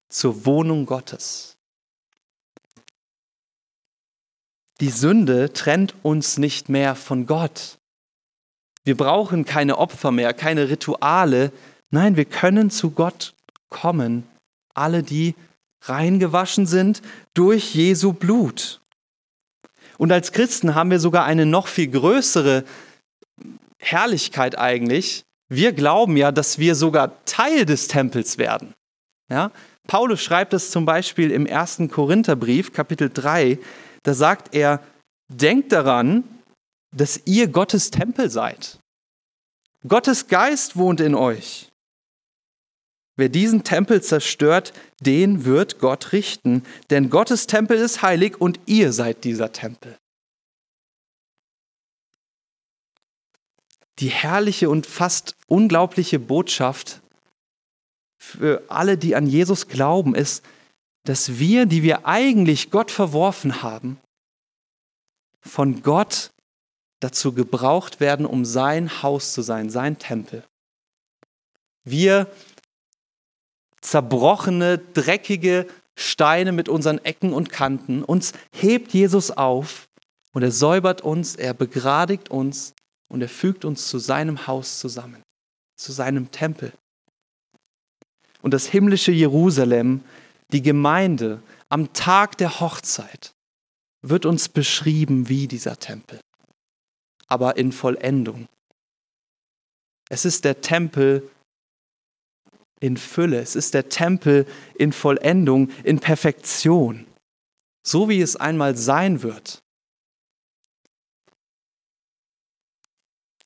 zur 0.08 0.46
Wohnung 0.46 0.86
Gottes. 0.86 1.53
Die 4.80 4.90
Sünde 4.90 5.52
trennt 5.52 5.94
uns 6.02 6.38
nicht 6.38 6.68
mehr 6.68 6.94
von 6.94 7.26
Gott. 7.26 7.78
Wir 8.84 8.96
brauchen 8.96 9.44
keine 9.44 9.78
Opfer 9.78 10.10
mehr, 10.10 10.34
keine 10.34 10.68
Rituale. 10.68 11.52
Nein, 11.90 12.16
wir 12.16 12.24
können 12.24 12.70
zu 12.70 12.90
Gott 12.90 13.34
kommen, 13.70 14.26
alle, 14.74 15.02
die 15.02 15.34
reingewaschen 15.82 16.66
sind 16.66 17.02
durch 17.34 17.74
Jesu 17.74 18.12
Blut. 18.12 18.80
Und 19.96 20.12
als 20.12 20.32
Christen 20.32 20.74
haben 20.74 20.90
wir 20.90 20.98
sogar 20.98 21.24
eine 21.24 21.46
noch 21.46 21.68
viel 21.68 21.88
größere 21.88 22.64
Herrlichkeit 23.78 24.58
eigentlich. 24.58 25.24
Wir 25.48 25.72
glauben 25.72 26.16
ja, 26.16 26.32
dass 26.32 26.58
wir 26.58 26.74
sogar 26.74 27.24
Teil 27.26 27.64
des 27.64 27.86
Tempels 27.86 28.38
werden. 28.38 28.74
Ja? 29.30 29.50
Paulus 29.86 30.22
schreibt 30.22 30.54
es 30.54 30.70
zum 30.70 30.84
Beispiel 30.84 31.30
im 31.30 31.46
ersten 31.46 31.90
Korintherbrief, 31.90 32.72
Kapitel 32.72 33.10
3, 33.12 33.58
da 34.04 34.14
sagt 34.14 34.54
er, 34.54 34.80
denkt 35.28 35.72
daran, 35.72 36.24
dass 36.94 37.20
ihr 37.24 37.48
Gottes 37.48 37.90
Tempel 37.90 38.30
seid. 38.30 38.78
Gottes 39.86 40.28
Geist 40.28 40.76
wohnt 40.76 41.00
in 41.00 41.14
euch. 41.14 41.70
Wer 43.16 43.28
diesen 43.28 43.64
Tempel 43.64 44.02
zerstört, 44.02 44.72
den 45.00 45.44
wird 45.44 45.78
Gott 45.78 46.12
richten, 46.12 46.64
denn 46.90 47.10
Gottes 47.10 47.46
Tempel 47.46 47.76
ist 47.78 48.02
heilig 48.02 48.40
und 48.40 48.60
ihr 48.66 48.92
seid 48.92 49.24
dieser 49.24 49.52
Tempel. 49.52 49.96
Die 54.00 54.08
herrliche 54.08 54.68
und 54.68 54.86
fast 54.86 55.36
unglaubliche 55.46 56.18
Botschaft 56.18 57.00
für 58.18 58.64
alle, 58.68 58.98
die 58.98 59.14
an 59.14 59.26
Jesus 59.26 59.68
glauben, 59.68 60.14
ist, 60.14 60.44
dass 61.04 61.38
wir, 61.38 61.66
die 61.66 61.82
wir 61.82 62.06
eigentlich 62.06 62.70
Gott 62.70 62.90
verworfen 62.90 63.62
haben, 63.62 63.98
von 65.40 65.82
Gott 65.82 66.30
dazu 67.00 67.32
gebraucht 67.32 68.00
werden, 68.00 68.24
um 68.24 68.44
sein 68.44 69.02
Haus 69.02 69.34
zu 69.34 69.42
sein, 69.42 69.68
sein 69.68 69.98
Tempel. 69.98 70.42
Wir 71.84 72.30
zerbrochene, 73.82 74.78
dreckige 74.78 75.66
Steine 75.96 76.52
mit 76.52 76.70
unseren 76.70 76.98
Ecken 77.04 77.34
und 77.34 77.50
Kanten. 77.50 78.02
Uns 78.02 78.32
hebt 78.52 78.94
Jesus 78.94 79.30
auf 79.30 79.86
und 80.32 80.42
er 80.42 80.50
säubert 80.50 81.02
uns, 81.02 81.36
er 81.36 81.52
begradigt 81.52 82.30
uns 82.30 82.74
und 83.08 83.20
er 83.20 83.28
fügt 83.28 83.66
uns 83.66 83.88
zu 83.88 83.98
seinem 83.98 84.46
Haus 84.46 84.78
zusammen, 84.78 85.22
zu 85.76 85.92
seinem 85.92 86.30
Tempel. 86.30 86.72
Und 88.40 88.54
das 88.54 88.66
himmlische 88.66 89.12
Jerusalem, 89.12 90.02
die 90.52 90.62
Gemeinde 90.62 91.42
am 91.68 91.92
Tag 91.92 92.38
der 92.38 92.60
Hochzeit, 92.60 93.34
wird 94.02 94.26
uns 94.26 94.48
beschrieben 94.48 95.28
wie 95.28 95.48
dieser 95.48 95.78
Tempel, 95.78 96.20
aber 97.26 97.56
in 97.56 97.72
Vollendung. 97.72 98.48
Es 100.10 100.24
ist 100.24 100.44
der 100.44 100.60
Tempel 100.60 101.28
in 102.80 102.98
Fülle. 102.98 103.38
Es 103.40 103.56
ist 103.56 103.72
der 103.72 103.88
Tempel 103.88 104.46
in 104.74 104.92
Vollendung, 104.92 105.70
in 105.84 106.00
Perfektion, 106.00 107.06
so 107.82 108.10
wie 108.10 108.20
es 108.20 108.36
einmal 108.36 108.76
sein 108.76 109.22
wird. 109.22 109.62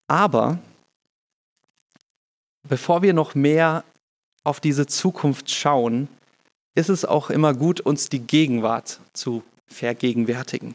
Aber 0.09 0.59
bevor 2.69 3.03
wir 3.03 3.13
noch 3.13 3.37
mehr 3.37 3.85
auf 4.43 4.59
diese 4.59 4.87
Zukunft 4.87 5.51
schauen, 5.51 6.09
ist 6.79 6.88
es 6.88 7.05
auch 7.05 7.29
immer 7.29 7.55
gut, 7.55 7.81
uns 7.81 8.09
die 8.09 8.21
Gegenwart 8.21 9.01
zu 9.12 9.43
vergegenwärtigen. 9.67 10.75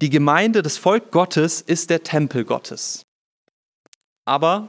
Die 0.00 0.10
Gemeinde, 0.10 0.62
das 0.62 0.78
Volk 0.78 1.10
Gottes 1.10 1.60
ist 1.60 1.90
der 1.90 2.04
Tempel 2.04 2.44
Gottes. 2.44 3.04
Aber 4.24 4.68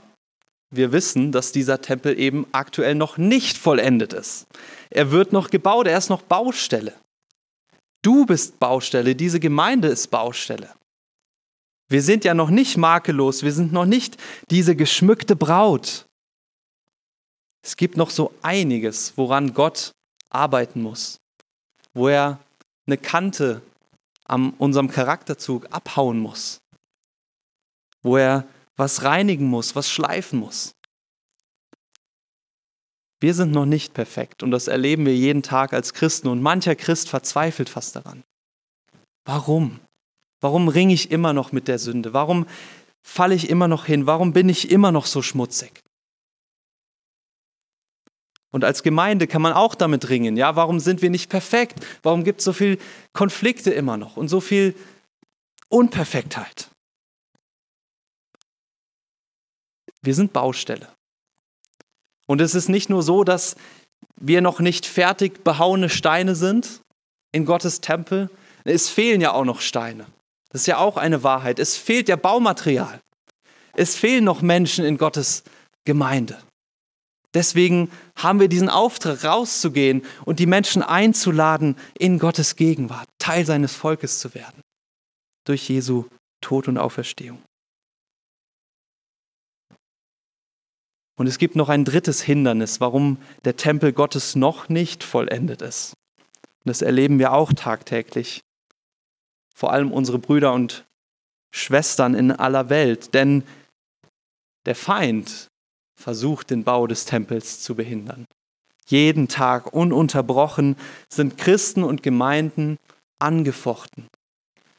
wir 0.71 0.91
wissen, 0.91 1.31
dass 1.31 1.51
dieser 1.51 1.81
Tempel 1.81 2.17
eben 2.19 2.47
aktuell 2.51 2.95
noch 2.95 3.17
nicht 3.17 3.57
vollendet 3.57 4.13
ist. 4.13 4.47
Er 4.89 5.11
wird 5.11 5.33
noch 5.33 5.51
gebaut, 5.51 5.85
er 5.85 5.97
ist 5.99 6.09
noch 6.09 6.23
Baustelle. 6.23 6.93
Du 8.01 8.25
bist 8.25 8.59
Baustelle, 8.59 9.15
diese 9.15 9.39
Gemeinde 9.39 9.87
ist 9.89 10.07
Baustelle. 10.07 10.69
Wir 11.89 12.01
sind 12.01 12.25
ja 12.25 12.33
noch 12.33 12.49
nicht 12.49 12.75
makellos, 12.75 13.43
wir 13.43 13.53
sind 13.53 13.71
noch 13.71 13.85
nicht 13.85 14.17
diese 14.49 14.75
geschmückte 14.75 15.35
Braut. 15.35 16.06
Es 17.67 17.75
gibt 17.75 17.97
noch 17.97 18.11
so 18.11 18.33
einiges, 18.43 19.11
woran 19.17 19.53
Gott 19.53 19.91
arbeiten 20.29 20.81
muss, 20.81 21.19
wo 21.93 22.07
er 22.07 22.39
eine 22.85 22.97
Kante 22.97 23.61
an 24.23 24.51
unserem 24.51 24.89
Charakterzug 24.89 25.67
abhauen 25.69 26.17
muss, 26.17 26.59
wo 28.03 28.15
er 28.15 28.47
was 28.77 29.03
reinigen 29.03 29.47
muss, 29.47 29.75
was 29.75 29.91
schleifen 29.91 30.39
muss. 30.39 30.71
Wir 33.19 33.33
sind 33.33 33.51
noch 33.51 33.65
nicht 33.65 33.93
perfekt 33.93 34.43
und 34.43 34.51
das 34.51 34.69
erleben 34.69 35.05
wir 35.05 35.17
jeden 35.17 35.43
Tag 35.43 35.73
als 35.73 35.93
Christen 35.93 36.29
und 36.29 36.41
mancher 36.41 36.75
Christ 36.75 37.09
verzweifelt 37.09 37.67
fast 37.67 37.97
daran. 37.97 38.23
Warum? 39.25 39.81
Warum 40.39 40.69
ringe 40.69 40.93
ich 40.93 41.11
immer 41.11 41.33
noch 41.33 41.51
mit 41.51 41.67
der 41.67 41.79
Sünde? 41.79 42.13
Warum 42.13 42.47
falle 43.05 43.35
ich 43.35 43.49
immer 43.49 43.67
noch 43.67 43.83
hin? 43.83 44.05
Warum 44.05 44.31
bin 44.31 44.47
ich 44.47 44.71
immer 44.71 44.93
noch 44.93 45.05
so 45.05 45.21
schmutzig? 45.21 45.83
Und 48.51 48.63
als 48.63 48.81
Gemeinde 48.83 49.27
kann 49.27 49.41
man 49.41 49.53
auch 49.53 49.75
damit 49.75 50.09
ringen. 50.09 50.37
Ja, 50.37 50.55
warum 50.55 50.79
sind 50.79 51.01
wir 51.01 51.09
nicht 51.09 51.29
perfekt? 51.29 51.85
Warum 52.01 52.23
gibt 52.23 52.39
es 52.39 52.45
so 52.45 52.53
viele 52.53 52.77
Konflikte 53.13 53.71
immer 53.71 53.97
noch 53.97 54.17
und 54.17 54.29
so 54.29 54.39
viel 54.39 54.73
Unperfektheit? 55.69 56.69
Wir 60.01 60.15
sind 60.15 60.31
Baustelle. 60.31 60.87
Und 62.25 62.41
es 62.41 62.55
ist 62.55 62.69
nicht 62.69 62.89
nur 62.89 63.03
so, 63.03 63.23
dass 63.23 63.55
wir 64.15 64.41
noch 64.41 64.59
nicht 64.59 64.85
fertig 64.85 65.43
behauene 65.43 65.89
Steine 65.89 66.35
sind 66.35 66.81
in 67.31 67.45
Gottes 67.45 67.81
Tempel. 67.81 68.29
Es 68.63 68.89
fehlen 68.89 69.21
ja 69.21 69.33
auch 69.33 69.45
noch 69.45 69.61
Steine. 69.61 70.05
Das 70.49 70.61
ist 70.61 70.67
ja 70.67 70.77
auch 70.77 70.97
eine 70.97 71.23
Wahrheit. 71.23 71.59
Es 71.59 71.77
fehlt 71.77 72.09
ja 72.09 72.15
Baumaterial. 72.15 72.99
Es 73.75 73.95
fehlen 73.95 74.23
noch 74.23 74.41
Menschen 74.41 74.85
in 74.85 74.97
Gottes 74.97 75.43
Gemeinde. 75.85 76.41
Deswegen 77.37 77.91
haben 78.15 78.39
wir 78.39 78.47
diesen 78.47 78.67
Auftrag, 78.67 79.23
rauszugehen 79.23 80.03
und 80.25 80.39
die 80.39 80.47
Menschen 80.47 80.81
einzuladen, 80.81 81.75
in 81.93 82.17
Gottes 82.17 82.55
Gegenwart 82.55 83.07
Teil 83.19 83.45
seines 83.45 83.75
Volkes 83.75 84.17
zu 84.17 84.33
werden. 84.33 84.63
Durch 85.45 85.69
Jesu 85.69 86.05
Tod 86.41 86.67
und 86.67 86.79
Auferstehung. 86.79 87.43
Und 91.15 91.27
es 91.27 91.37
gibt 91.37 91.55
noch 91.55 91.69
ein 91.69 91.85
drittes 91.85 92.23
Hindernis, 92.23 92.81
warum 92.81 93.19
der 93.45 93.55
Tempel 93.55 93.93
Gottes 93.93 94.35
noch 94.35 94.67
nicht 94.67 95.03
vollendet 95.03 95.61
ist. 95.61 95.93
Und 96.17 96.69
das 96.69 96.81
erleben 96.81 97.19
wir 97.19 97.33
auch 97.33 97.53
tagtäglich. 97.53 98.39
Vor 99.55 99.71
allem 99.71 99.91
unsere 99.91 100.17
Brüder 100.17 100.53
und 100.53 100.85
Schwestern 101.53 102.15
in 102.15 102.31
aller 102.31 102.69
Welt. 102.69 103.13
Denn 103.13 103.43
der 104.65 104.75
Feind 104.75 105.49
versucht, 105.97 106.51
den 106.51 106.63
Bau 106.63 106.87
des 106.87 107.05
Tempels 107.05 107.59
zu 107.61 107.75
behindern. 107.75 108.25
Jeden 108.85 109.27
Tag 109.27 109.73
ununterbrochen 109.73 110.77
sind 111.09 111.37
Christen 111.37 111.83
und 111.83 112.03
Gemeinden 112.03 112.77
angefochten. 113.19 114.07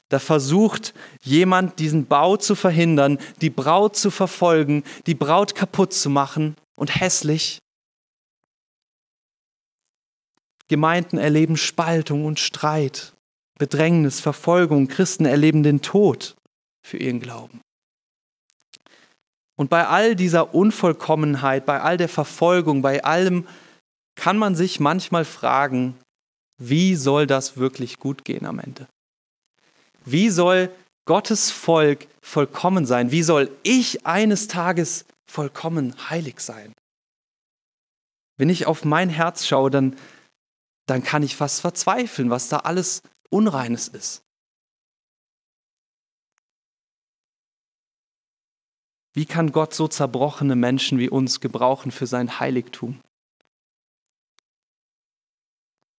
Da 0.09 0.17
versucht 0.17 0.95
jemand, 1.21 1.77
diesen 1.77 2.07
Bau 2.07 2.35
zu 2.37 2.55
verhindern, 2.55 3.19
die 3.41 3.51
Braut 3.51 3.95
zu 3.95 4.09
verfolgen, 4.09 4.83
die 5.05 5.13
Braut 5.13 5.53
kaputt 5.53 5.93
zu 5.93 6.09
machen 6.09 6.55
und 6.75 6.99
hässlich. 6.99 7.59
Gemeinden 10.67 11.19
erleben 11.19 11.57
Spaltung 11.57 12.25
und 12.25 12.39
Streit, 12.39 13.13
Bedrängnis, 13.59 14.19
Verfolgung. 14.19 14.87
Christen 14.87 15.25
erleben 15.25 15.61
den 15.61 15.81
Tod 15.81 16.35
für 16.81 16.97
ihren 16.97 17.19
Glauben. 17.19 17.61
Und 19.59 19.69
bei 19.69 19.87
all 19.87 20.15
dieser 20.15 20.55
Unvollkommenheit, 20.55 21.65
bei 21.65 21.81
all 21.81 21.97
der 21.97 22.07
Verfolgung, 22.07 22.81
bei 22.81 23.03
allem 23.03 23.45
kann 24.15 24.37
man 24.37 24.55
sich 24.55 24.79
manchmal 24.79 25.25
fragen, 25.25 25.99
wie 26.57 26.95
soll 26.95 27.27
das 27.27 27.57
wirklich 27.57 27.99
gut 27.99 28.23
gehen 28.23 28.45
am 28.45 28.59
Ende? 28.59 28.87
Wie 30.05 30.29
soll 30.29 30.71
Gottes 31.03 31.51
Volk 31.51 32.07
vollkommen 32.21 32.85
sein? 32.85 33.11
Wie 33.11 33.21
soll 33.21 33.51
ich 33.63 34.05
eines 34.05 34.47
Tages 34.47 35.03
vollkommen 35.29 35.93
heilig 36.09 36.39
sein? 36.39 36.71
Wenn 38.37 38.47
ich 38.47 38.65
auf 38.65 38.85
mein 38.85 39.09
Herz 39.09 39.45
schaue, 39.45 39.69
dann, 39.69 39.97
dann 40.85 41.03
kann 41.03 41.21
ich 41.21 41.35
fast 41.35 41.59
verzweifeln, 41.59 42.29
was 42.29 42.47
da 42.47 42.59
alles 42.59 43.01
Unreines 43.29 43.89
ist. 43.89 44.21
Wie 49.19 49.25
kann 49.25 49.51
Gott 49.51 49.73
so 49.73 49.89
zerbrochene 49.89 50.55
Menschen 50.55 50.97
wie 50.97 51.09
uns 51.09 51.41
gebrauchen 51.41 51.91
für 51.91 52.07
sein 52.07 52.39
Heiligtum? 52.39 53.01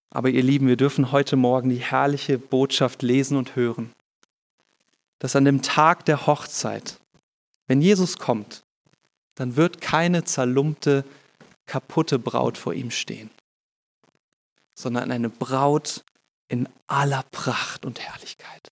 Aber 0.08 0.30
ihr 0.30 0.42
Lieben, 0.42 0.68
wir 0.68 0.78
dürfen 0.78 1.12
heute 1.12 1.36
Morgen 1.36 1.68
die 1.68 1.84
herrliche 1.84 2.38
Botschaft 2.38 3.02
lesen 3.02 3.36
und 3.36 3.56
hören 3.56 3.92
dass 5.18 5.36
an 5.36 5.44
dem 5.44 5.60
Tag 5.60 6.06
der 6.06 6.26
Hochzeit, 6.26 6.98
wenn 7.66 7.82
Jesus 7.82 8.16
kommt, 8.16 8.62
dann 9.34 9.54
wird 9.54 9.82
keine 9.82 10.24
zerlumpte, 10.24 11.04
kaputte 11.66 12.18
Braut 12.18 12.56
vor 12.56 12.72
ihm 12.72 12.90
stehen, 12.90 13.28
sondern 14.74 15.12
eine 15.12 15.28
Braut 15.28 16.06
in 16.48 16.70
aller 16.86 17.22
Pracht 17.32 17.84
und 17.84 18.00
Herrlichkeit. 18.00 18.70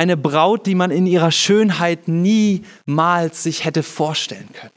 Eine 0.00 0.16
Braut, 0.16 0.64
die 0.64 0.74
man 0.74 0.90
in 0.90 1.06
ihrer 1.06 1.30
Schönheit 1.30 2.08
niemals 2.08 3.42
sich 3.42 3.66
hätte 3.66 3.82
vorstellen 3.82 4.48
können. 4.54 4.72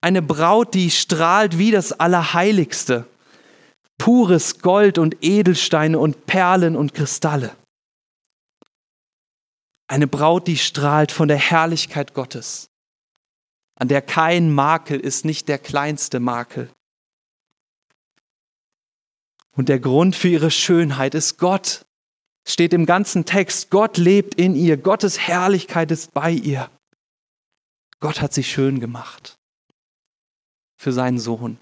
Eine 0.00 0.22
Braut, 0.22 0.72
die 0.72 0.90
strahlt 0.90 1.58
wie 1.58 1.70
das 1.70 1.92
Allerheiligste. 1.92 3.06
Pures 3.98 4.60
Gold 4.60 4.96
und 4.96 5.18
Edelsteine 5.20 5.98
und 5.98 6.24
Perlen 6.24 6.76
und 6.76 6.94
Kristalle. 6.94 7.54
Eine 9.86 10.06
Braut, 10.06 10.46
die 10.46 10.56
strahlt 10.56 11.12
von 11.12 11.28
der 11.28 11.36
Herrlichkeit 11.36 12.14
Gottes, 12.14 12.70
an 13.78 13.88
der 13.88 14.00
kein 14.00 14.50
Makel 14.50 14.98
ist, 14.98 15.26
nicht 15.26 15.46
der 15.46 15.58
kleinste 15.58 16.20
Makel. 16.20 16.70
Und 19.54 19.68
der 19.68 19.78
Grund 19.78 20.16
für 20.16 20.28
ihre 20.28 20.50
Schönheit 20.50 21.14
ist 21.14 21.36
Gott. 21.36 21.83
Steht 22.46 22.72
im 22.72 22.86
ganzen 22.86 23.24
Text, 23.24 23.70
Gott 23.70 23.96
lebt 23.96 24.34
in 24.34 24.54
ihr, 24.54 24.76
Gottes 24.76 25.18
Herrlichkeit 25.18 25.90
ist 25.90 26.12
bei 26.12 26.30
ihr. 26.30 26.70
Gott 28.00 28.20
hat 28.20 28.34
sie 28.34 28.44
schön 28.44 28.80
gemacht 28.80 29.38
für 30.76 30.92
seinen 30.92 31.18
Sohn. 31.18 31.58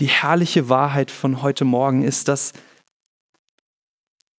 Die 0.00 0.08
herrliche 0.08 0.68
Wahrheit 0.68 1.10
von 1.10 1.42
heute 1.42 1.64
Morgen 1.64 2.02
ist, 2.02 2.28
dass 2.28 2.52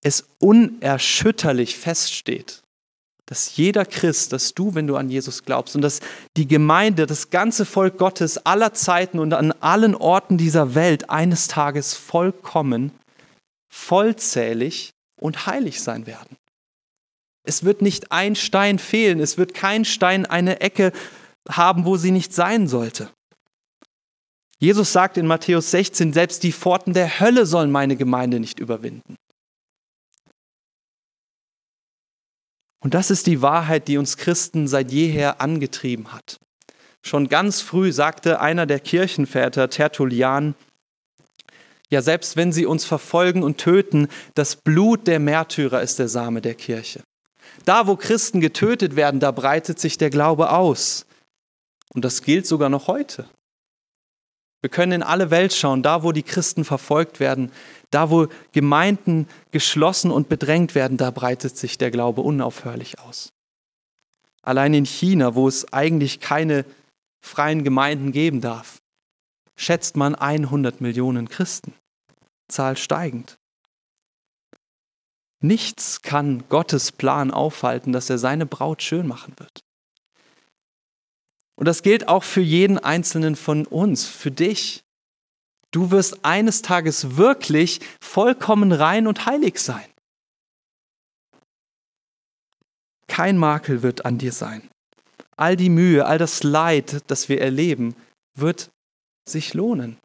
es 0.02 0.28
unerschütterlich 0.40 1.78
feststeht, 1.78 2.62
dass 3.26 3.58
jeder 3.58 3.86
Christ, 3.86 4.34
dass 4.34 4.54
du, 4.54 4.76
wenn 4.76 4.88
du 4.88 4.98
an 4.98 5.10
Jesus 5.10 5.44
glaubst 5.44 5.76
und 5.76 5.82
dass 5.82 6.00
die 6.38 6.48
Gemeinde, 6.48 7.06
das 7.06 7.30
ganze 7.30 7.66
Volk 7.66 7.98
Gottes 7.98 8.46
aller 8.46 8.74
Zeiten 8.74 9.20
und 9.20 9.34
an 9.34 9.52
allen 9.52 9.96
Orten 9.96 10.38
dieser 10.38 10.76
Welt 10.76 11.10
eines 11.10 11.48
Tages 11.48 11.96
vollkommen, 11.96 12.92
vollzählig 13.70 14.92
und 15.20 15.48
heilig 15.48 15.82
sein 15.82 16.06
werden. 16.06 16.38
Es 17.44 17.64
wird 17.64 17.82
nicht 17.82 18.12
ein 18.12 18.36
Stein 18.36 18.80
fehlen, 18.80 19.20
es 19.20 19.38
wird 19.38 19.54
kein 19.54 19.86
Stein 19.86 20.26
eine 20.26 20.62
Ecke 20.62 20.92
haben, 21.50 21.86
wo 21.86 21.98
sie 21.98 22.12
nicht 22.12 22.34
sein 22.34 22.68
sollte. 22.68 23.10
Jesus 24.58 24.94
sagt 24.94 25.18
in 25.18 25.28
Matthäus 25.28 25.72
16, 25.72 26.14
selbst 26.14 26.42
die 26.44 26.52
Pforten 26.52 26.94
der 26.94 27.20
Hölle 27.20 27.46
sollen 27.46 27.72
meine 27.72 27.96
Gemeinde 27.96 28.40
nicht 28.40 28.60
überwinden. 28.60 29.16
Und 32.86 32.94
das 32.94 33.10
ist 33.10 33.26
die 33.26 33.42
Wahrheit, 33.42 33.88
die 33.88 33.98
uns 33.98 34.16
Christen 34.16 34.68
seit 34.68 34.92
jeher 34.92 35.42
angetrieben 35.42 36.14
hat. 36.14 36.40
Schon 37.02 37.30
ganz 37.30 37.60
früh 37.60 37.92
sagte 37.92 38.40
einer 38.42 38.68
der 38.68 38.80
Kirchenväter, 38.80 39.72
Tertullian, 39.72 40.54
ja, 41.90 42.04
selbst 42.04 42.38
wenn 42.38 42.52
sie 42.52 42.68
uns 42.68 42.86
verfolgen 42.86 43.42
und 43.42 43.58
töten, 43.58 44.08
das 44.36 44.56
Blut 44.56 45.08
der 45.08 45.20
Märtyrer 45.20 45.82
ist 45.82 45.98
der 45.98 46.10
Same 46.10 46.42
der 46.42 46.54
Kirche. 46.54 47.02
Da, 47.64 47.88
wo 47.88 47.96
Christen 47.96 48.40
getötet 48.40 48.96
werden, 48.96 49.20
da 49.20 49.32
breitet 49.32 49.80
sich 49.80 49.98
der 49.98 50.12
Glaube 50.12 50.52
aus. 50.52 51.08
Und 51.96 52.06
das 52.06 52.22
gilt 52.22 52.46
sogar 52.46 52.70
noch 52.70 52.86
heute. 52.86 53.28
Wir 54.62 54.70
können 54.70 54.92
in 54.92 55.04
alle 55.04 55.32
Welt 55.32 55.54
schauen, 55.54 55.82
da, 55.82 56.04
wo 56.04 56.12
die 56.12 56.22
Christen 56.22 56.66
verfolgt 56.66 57.20
werden, 57.20 57.52
da, 57.92 58.10
wo 58.10 58.28
Gemeinden 58.52 59.28
geschlossen 59.52 60.12
und 60.12 60.30
bedrängt 60.30 60.76
werden, 60.76 60.98
da 60.98 61.12
breitet 61.12 61.58
sich 61.58 61.78
der 61.78 61.92
Glaube 61.92 62.22
unaufhörlich 62.22 63.00
aus. 63.00 63.30
Allein 64.42 64.74
in 64.74 64.86
China, 64.86 65.36
wo 65.36 65.48
es 65.48 65.72
eigentlich 65.74 66.20
keine 66.20 66.66
freien 67.22 67.64
Gemeinden 67.64 68.12
geben 68.12 68.42
darf, 68.42 68.78
schätzt 69.56 69.98
man 69.98 70.16
100 70.16 70.82
Millionen 70.82 71.30
Christen. 71.30 71.74
Zahl 72.48 72.78
steigend. 72.78 73.38
Nichts 75.42 76.02
kann 76.02 76.44
Gottes 76.50 76.92
Plan 76.92 77.32
aufhalten, 77.32 77.92
dass 77.92 78.10
er 78.10 78.18
seine 78.18 78.46
Braut 78.46 78.82
schön 78.82 79.08
machen 79.08 79.34
wird. 79.38 79.64
Und 81.56 81.68
das 81.68 81.84
gilt 81.84 82.08
auch 82.08 82.24
für 82.24 82.42
jeden 82.42 82.78
einzelnen 82.78 83.36
von 83.36 83.66
uns, 83.66 84.06
für 84.06 84.32
dich. 84.32 84.85
Du 85.76 85.92
wirst 85.92 86.24
eines 86.24 86.62
Tages 86.62 87.18
wirklich 87.18 87.82
vollkommen 88.00 88.72
rein 88.72 89.08
und 89.08 89.26
heilig 89.26 89.60
sein. 89.60 89.84
Kein 93.08 93.38
Makel 93.38 93.84
wird 93.84 94.06
an 94.06 94.18
dir 94.18 94.32
sein. 94.32 94.70
All 95.36 95.58
die 95.58 95.70
Mühe, 95.70 96.06
all 96.06 96.18
das 96.18 96.44
Leid, 96.44 97.04
das 97.08 97.28
wir 97.28 97.42
erleben, 97.42 97.94
wird 98.36 98.72
sich 99.28 99.54
lohnen. 99.54 100.00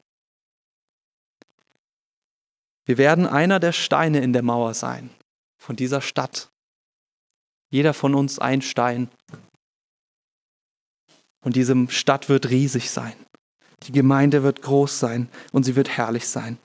Wir 2.85 2.99
werden 2.99 3.25
einer 3.25 3.61
der 3.61 3.71
Steine 3.71 4.23
in 4.23 4.33
der 4.33 4.43
Mauer 4.43 4.75
sein, 4.75 5.09
von 5.57 5.77
dieser 5.77 6.01
Stadt. 6.01 6.51
Jeder 7.71 7.95
von 7.95 8.17
uns 8.17 8.41
ein 8.41 8.63
Stein. 8.63 9.09
Und 11.45 11.55
diese 11.55 11.89
Stadt 11.91 12.29
wird 12.29 12.51
riesig 12.51 12.91
sein. 12.91 13.15
Die 13.85 13.93
Gemeinde 13.93 14.43
wird 14.43 14.63
groß 14.63 14.99
sein 14.99 15.29
und 15.53 15.65
sie 15.65 15.77
wird 15.77 15.89
herrlich 15.89 16.29
sein. 16.29 16.59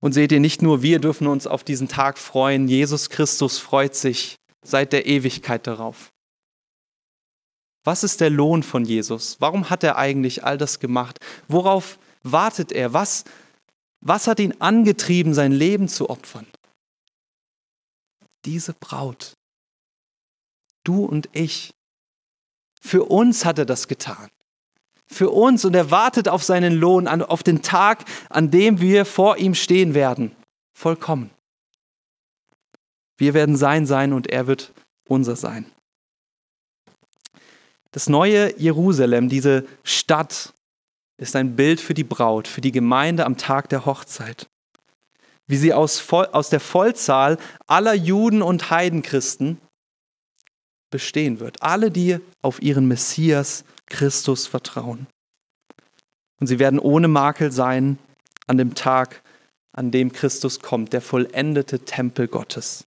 Und 0.00 0.12
seht 0.12 0.32
ihr, 0.32 0.40
nicht 0.40 0.62
nur 0.62 0.82
wir 0.82 1.00
dürfen 1.00 1.26
uns 1.26 1.46
auf 1.46 1.64
diesen 1.64 1.88
Tag 1.88 2.18
freuen, 2.18 2.68
Jesus 2.68 3.10
Christus 3.10 3.58
freut 3.58 3.94
sich 3.94 4.36
seit 4.62 4.92
der 4.92 5.06
Ewigkeit 5.06 5.66
darauf. 5.66 6.10
Was 7.84 8.04
ist 8.04 8.20
der 8.20 8.30
Lohn 8.30 8.62
von 8.62 8.84
Jesus? 8.84 9.36
Warum 9.40 9.70
hat 9.70 9.82
er 9.82 9.96
eigentlich 9.96 10.44
all 10.44 10.58
das 10.58 10.78
gemacht? 10.78 11.18
Worauf 11.48 11.98
wartet 12.22 12.70
er? 12.70 12.92
Was, 12.92 13.24
was 14.00 14.26
hat 14.26 14.40
ihn 14.40 14.60
angetrieben, 14.60 15.32
sein 15.32 15.52
Leben 15.52 15.88
zu 15.88 16.10
opfern? 16.10 16.46
Diese 18.44 18.74
Braut. 18.74 19.34
Du 20.84 21.04
und 21.04 21.28
ich. 21.32 21.70
Für 22.80 23.04
uns 23.04 23.44
hat 23.44 23.58
er 23.58 23.66
das 23.66 23.88
getan 23.88 24.28
für 25.10 25.30
uns 25.30 25.64
und 25.64 25.74
er 25.74 25.90
wartet 25.90 26.28
auf 26.28 26.42
seinen 26.42 26.74
Lohn, 26.74 27.08
auf 27.08 27.42
den 27.42 27.62
Tag, 27.62 28.04
an 28.28 28.50
dem 28.50 28.80
wir 28.80 29.04
vor 29.04 29.38
ihm 29.38 29.54
stehen 29.54 29.94
werden. 29.94 30.32
Vollkommen. 30.74 31.30
Wir 33.16 33.34
werden 33.34 33.56
sein 33.56 33.86
sein 33.86 34.12
und 34.12 34.28
er 34.28 34.46
wird 34.46 34.72
unser 35.08 35.34
sein. 35.34 35.66
Das 37.90 38.08
neue 38.08 38.56
Jerusalem, 38.60 39.28
diese 39.28 39.66
Stadt, 39.82 40.52
ist 41.16 41.34
ein 41.34 41.56
Bild 41.56 41.80
für 41.80 41.94
die 41.94 42.04
Braut, 42.04 42.46
für 42.46 42.60
die 42.60 42.70
Gemeinde 42.70 43.26
am 43.26 43.36
Tag 43.36 43.68
der 43.70 43.86
Hochzeit. 43.86 44.48
Wie 45.46 45.56
sie 45.56 45.72
aus, 45.72 46.12
aus 46.12 46.50
der 46.50 46.60
Vollzahl 46.60 47.38
aller 47.66 47.94
Juden 47.94 48.42
und 48.42 48.70
Heidenchristen 48.70 49.58
bestehen 50.90 51.40
wird. 51.40 51.62
Alle, 51.62 51.90
die 51.90 52.18
auf 52.42 52.62
ihren 52.62 52.86
Messias 52.86 53.64
Christus 53.88 54.46
vertrauen. 54.46 55.06
Und 56.40 56.46
sie 56.46 56.58
werden 56.58 56.78
ohne 56.78 57.08
Makel 57.08 57.52
sein 57.52 57.98
an 58.46 58.58
dem 58.58 58.74
Tag, 58.74 59.22
an 59.72 59.90
dem 59.90 60.12
Christus 60.12 60.60
kommt, 60.60 60.92
der 60.92 61.00
vollendete 61.00 61.80
Tempel 61.80 62.28
Gottes. 62.28 62.84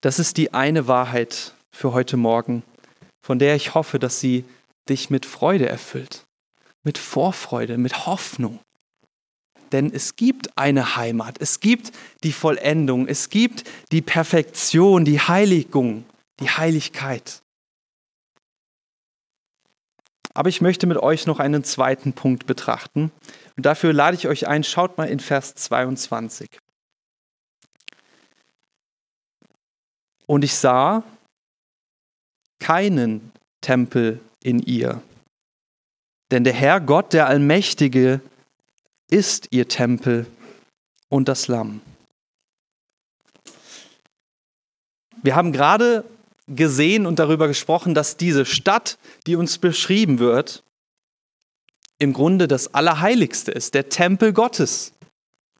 Das 0.00 0.18
ist 0.18 0.36
die 0.36 0.54
eine 0.54 0.86
Wahrheit 0.86 1.54
für 1.72 1.92
heute 1.92 2.16
Morgen, 2.16 2.62
von 3.20 3.38
der 3.38 3.56
ich 3.56 3.74
hoffe, 3.74 3.98
dass 3.98 4.20
sie 4.20 4.44
dich 4.88 5.10
mit 5.10 5.26
Freude 5.26 5.68
erfüllt, 5.68 6.24
mit 6.84 6.98
Vorfreude, 6.98 7.78
mit 7.78 8.06
Hoffnung. 8.06 8.60
Denn 9.72 9.92
es 9.92 10.16
gibt 10.16 10.56
eine 10.56 10.96
Heimat, 10.96 11.36
es 11.40 11.60
gibt 11.60 11.92
die 12.24 12.32
Vollendung, 12.32 13.06
es 13.06 13.28
gibt 13.28 13.64
die 13.92 14.00
Perfektion, 14.00 15.04
die 15.04 15.20
Heiligung, 15.20 16.04
die 16.40 16.48
Heiligkeit. 16.48 17.42
Aber 20.38 20.50
ich 20.50 20.60
möchte 20.60 20.86
mit 20.86 20.98
euch 20.98 21.26
noch 21.26 21.40
einen 21.40 21.64
zweiten 21.64 22.12
Punkt 22.12 22.46
betrachten. 22.46 23.10
Und 23.56 23.66
dafür 23.66 23.92
lade 23.92 24.16
ich 24.16 24.28
euch 24.28 24.46
ein, 24.46 24.62
schaut 24.62 24.96
mal 24.96 25.08
in 25.08 25.18
Vers 25.18 25.56
22. 25.56 26.48
Und 30.26 30.44
ich 30.44 30.54
sah 30.54 31.02
keinen 32.60 33.32
Tempel 33.62 34.20
in 34.40 34.60
ihr. 34.60 35.02
Denn 36.30 36.44
der 36.44 36.52
Herr 36.52 36.80
Gott, 36.80 37.14
der 37.14 37.26
Allmächtige, 37.26 38.20
ist 39.10 39.48
ihr 39.50 39.66
Tempel 39.66 40.24
und 41.08 41.26
das 41.26 41.48
Lamm. 41.48 41.80
Wir 45.20 45.34
haben 45.34 45.50
gerade 45.50 46.04
gesehen 46.48 47.06
und 47.06 47.18
darüber 47.18 47.48
gesprochen, 47.48 47.94
dass 47.94 48.16
diese 48.16 48.44
Stadt, 48.44 48.98
die 49.26 49.36
uns 49.36 49.58
beschrieben 49.58 50.18
wird, 50.18 50.64
im 51.98 52.12
Grunde 52.12 52.48
das 52.48 52.74
Allerheiligste 52.74 53.50
ist, 53.50 53.74
der 53.74 53.88
Tempel 53.88 54.32
Gottes, 54.32 54.92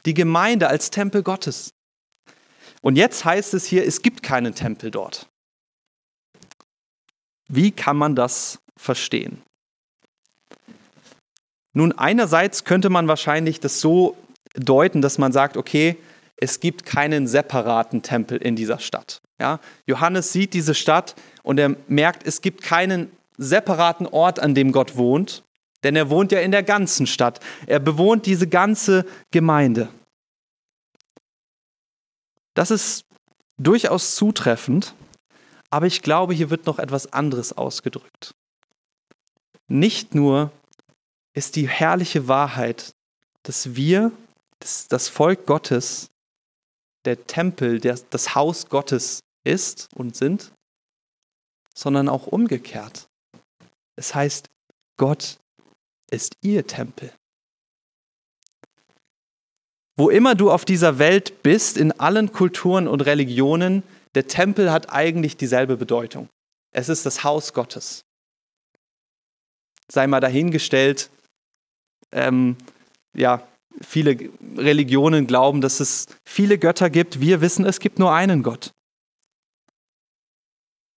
die 0.06 0.14
Gemeinde 0.14 0.68
als 0.68 0.90
Tempel 0.90 1.22
Gottes. 1.22 1.74
Und 2.80 2.96
jetzt 2.96 3.24
heißt 3.24 3.54
es 3.54 3.64
hier, 3.64 3.84
es 3.84 4.02
gibt 4.02 4.22
keinen 4.22 4.54
Tempel 4.54 4.90
dort. 4.90 5.28
Wie 7.48 7.72
kann 7.72 7.96
man 7.96 8.14
das 8.14 8.60
verstehen? 8.76 9.42
Nun, 11.72 11.92
einerseits 11.92 12.64
könnte 12.64 12.90
man 12.90 13.08
wahrscheinlich 13.08 13.60
das 13.60 13.80
so 13.80 14.16
deuten, 14.54 15.02
dass 15.02 15.18
man 15.18 15.32
sagt, 15.32 15.56
okay, 15.56 15.96
es 16.40 16.60
gibt 16.60 16.86
keinen 16.86 17.26
separaten 17.26 18.02
Tempel 18.02 18.38
in 18.38 18.56
dieser 18.56 18.78
Stadt. 18.78 19.20
Ja? 19.38 19.60
Johannes 19.86 20.32
sieht 20.32 20.54
diese 20.54 20.74
Stadt 20.74 21.14
und 21.42 21.58
er 21.58 21.76
merkt, 21.88 22.26
es 22.26 22.40
gibt 22.40 22.62
keinen 22.62 23.10
separaten 23.36 24.06
Ort, 24.06 24.40
an 24.40 24.54
dem 24.54 24.72
Gott 24.72 24.96
wohnt, 24.96 25.44
denn 25.82 25.96
er 25.96 26.10
wohnt 26.10 26.32
ja 26.32 26.40
in 26.40 26.50
der 26.50 26.62
ganzen 26.62 27.06
Stadt. 27.06 27.40
Er 27.66 27.78
bewohnt 27.78 28.26
diese 28.26 28.46
ganze 28.46 29.04
Gemeinde. 29.30 29.88
Das 32.54 32.70
ist 32.70 33.04
durchaus 33.58 34.16
zutreffend, 34.16 34.94
aber 35.70 35.86
ich 35.86 36.02
glaube, 36.02 36.34
hier 36.34 36.50
wird 36.50 36.66
noch 36.66 36.78
etwas 36.78 37.12
anderes 37.12 37.56
ausgedrückt. 37.56 38.34
Nicht 39.68 40.14
nur 40.14 40.50
ist 41.34 41.56
die 41.56 41.68
herrliche 41.68 42.26
Wahrheit, 42.26 42.94
dass 43.42 43.76
wir, 43.76 44.10
das, 44.58 44.88
das 44.88 45.08
Volk 45.08 45.46
Gottes, 45.46 46.10
der 47.08 47.26
Tempel, 47.26 47.80
der, 47.80 47.98
das 48.10 48.34
Haus 48.34 48.68
Gottes 48.68 49.20
ist 49.42 49.88
und 49.94 50.14
sind, 50.14 50.52
sondern 51.74 52.06
auch 52.10 52.26
umgekehrt. 52.26 53.08
Es 53.96 54.14
heißt, 54.14 54.50
Gott 54.98 55.38
ist 56.10 56.36
ihr 56.42 56.66
Tempel. 56.66 57.10
Wo 59.96 60.10
immer 60.10 60.34
du 60.34 60.50
auf 60.50 60.66
dieser 60.66 60.98
Welt 60.98 61.42
bist, 61.42 61.78
in 61.78 61.92
allen 61.92 62.30
Kulturen 62.32 62.86
und 62.86 63.00
Religionen, 63.00 63.82
der 64.14 64.28
Tempel 64.28 64.70
hat 64.70 64.92
eigentlich 64.92 65.38
dieselbe 65.38 65.78
Bedeutung. 65.78 66.28
Es 66.72 66.90
ist 66.90 67.06
das 67.06 67.24
Haus 67.24 67.54
Gottes. 67.54 68.02
Sei 69.90 70.06
mal 70.06 70.20
dahingestellt, 70.20 71.10
ähm, 72.12 72.58
ja, 73.14 73.48
viele 73.80 74.30
Religionen 74.56 75.26
glauben, 75.26 75.60
dass 75.60 75.80
es 75.80 76.06
viele 76.24 76.58
Götter 76.58 76.90
gibt. 76.90 77.20
Wir 77.20 77.40
wissen, 77.40 77.64
es 77.64 77.80
gibt 77.80 77.98
nur 77.98 78.12
einen 78.12 78.42
Gott. 78.42 78.72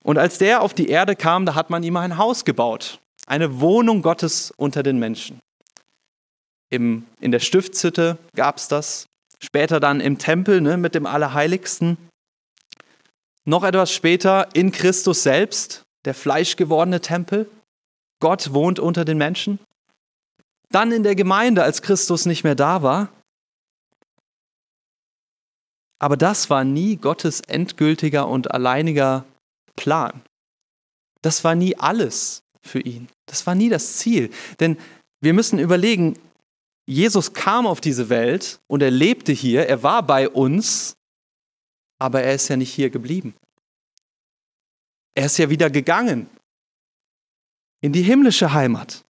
Und 0.04 0.18
als 0.18 0.38
der 0.38 0.62
auf 0.62 0.74
die 0.74 0.90
Erde 0.90 1.16
kam, 1.16 1.46
da 1.46 1.56
hat 1.56 1.70
man 1.70 1.84
ihm 1.84 1.96
ein 1.98 2.18
Haus 2.18 2.44
gebaut, 2.46 3.00
eine 3.28 3.60
Wohnung 3.60 4.02
Gottes 4.02 4.52
unter 4.58 4.84
den 4.84 4.98
Menschen. 4.98 5.40
Im, 6.70 7.06
in 7.20 7.32
der 7.32 7.40
Stiftshütte 7.40 8.18
gab 8.36 8.58
es 8.58 8.68
das, 8.68 9.06
später 9.40 9.80
dann 9.80 10.00
im 10.00 10.18
Tempel 10.18 10.62
ne, 10.62 10.78
mit 10.78 10.96
dem 10.96 11.06
Allerheiligsten. 11.06 11.98
Noch 13.46 13.64
etwas 13.64 13.92
später 13.92 14.50
in 14.54 14.72
Christus 14.72 15.24
selbst, 15.24 15.84
der 16.06 16.14
fleischgewordene 16.14 17.02
Tempel. 17.02 17.50
Gott 18.20 18.54
wohnt 18.54 18.80
unter 18.80 19.04
den 19.04 19.18
Menschen. 19.18 19.60
Dann 20.72 20.92
in 20.92 21.04
der 21.04 21.16
Gemeinde, 21.16 21.64
als 21.64 21.82
Christus 21.82 22.26
nicht 22.26 22.44
mehr 22.44 22.56
da 22.56 22.82
war. 22.82 23.10
Aber 26.00 26.18
das 26.18 26.50
war 26.50 26.64
nie 26.64 26.96
Gottes 26.96 27.42
endgültiger 27.42 28.28
und 28.28 28.52
alleiniger 28.52 29.26
Plan. 29.76 30.22
Das 31.22 31.44
war 31.44 31.54
nie 31.56 31.78
alles 31.78 32.44
für 32.64 32.80
ihn. 32.80 33.08
Das 33.28 33.46
war 33.46 33.54
nie 33.56 33.70
das 33.70 33.98
Ziel. 33.98 34.32
Denn 34.60 34.78
wir 35.22 35.34
müssen 35.34 35.60
überlegen, 35.60 36.18
Jesus 36.88 37.34
kam 37.34 37.68
auf 37.68 37.82
diese 37.82 38.10
Welt 38.10 38.60
und 38.68 38.82
er 38.82 38.92
lebte 38.92 39.32
hier, 39.32 39.68
er 39.68 39.84
war 39.84 40.04
bei 40.04 40.28
uns, 40.28 40.98
aber 42.00 42.24
er 42.24 42.34
ist 42.34 42.48
ja 42.48 42.58
nicht 42.58 42.74
hier 42.74 42.90
geblieben. 42.90 43.36
Er 45.14 45.28
ist 45.28 45.38
ja 45.38 45.50
wieder 45.50 45.70
gegangen 45.70 46.30
in 47.82 47.94
die 47.94 48.02
himmlische 48.02 48.54
Heimat. 48.54 49.04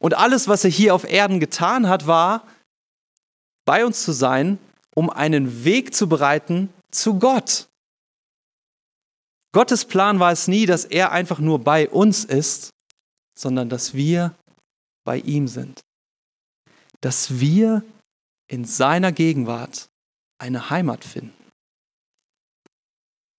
Und 0.00 0.14
alles, 0.14 0.48
was 0.48 0.64
er 0.64 0.70
hier 0.70 0.94
auf 0.94 1.04
Erden 1.04 1.40
getan 1.40 1.88
hat, 1.88 2.06
war, 2.06 2.46
bei 3.64 3.84
uns 3.84 4.02
zu 4.02 4.12
sein, 4.12 4.58
um 4.94 5.10
einen 5.10 5.64
Weg 5.64 5.94
zu 5.94 6.08
bereiten 6.08 6.72
zu 6.90 7.18
Gott. 7.18 7.68
Gottes 9.52 9.84
Plan 9.84 10.20
war 10.20 10.32
es 10.32 10.48
nie, 10.48 10.66
dass 10.66 10.84
er 10.84 11.12
einfach 11.12 11.38
nur 11.38 11.58
bei 11.58 11.88
uns 11.88 12.24
ist, 12.24 12.70
sondern 13.38 13.68
dass 13.68 13.94
wir 13.94 14.34
bei 15.04 15.18
ihm 15.18 15.48
sind. 15.48 15.80
Dass 17.00 17.40
wir 17.40 17.82
in 18.48 18.64
seiner 18.64 19.12
Gegenwart 19.12 19.88
eine 20.38 20.70
Heimat 20.70 21.04
finden. 21.04 21.34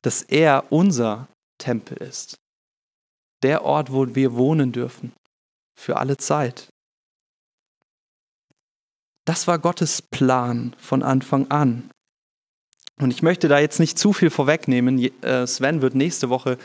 Dass 0.02 0.22
er 0.22 0.72
unser 0.72 1.28
Tempel 1.58 1.98
ist. 1.98 2.38
Der 3.44 3.64
Ort, 3.64 3.92
wo 3.92 4.16
wir 4.16 4.36
wohnen 4.36 4.72
dürfen 4.72 5.14
für 5.80 5.98
alle 5.98 6.18
Zeit. 6.18 6.68
Das 9.26 9.48
war 9.48 9.60
Gottes 9.60 10.02
Plan 10.02 10.76
von 10.78 11.04
Anfang 11.04 11.50
an. 11.50 11.90
Und 13.00 13.12
ich 13.12 13.22
möchte 13.22 13.48
da 13.48 13.60
jetzt 13.60 13.80
nicht 13.80 13.98
zu 13.98 14.12
viel 14.12 14.30
vorwegnehmen. 14.30 15.00
Äh, 15.24 15.48
Sven 15.48 15.82
wird 15.82 15.96
nächste 15.96 16.30
Woche 16.30 16.58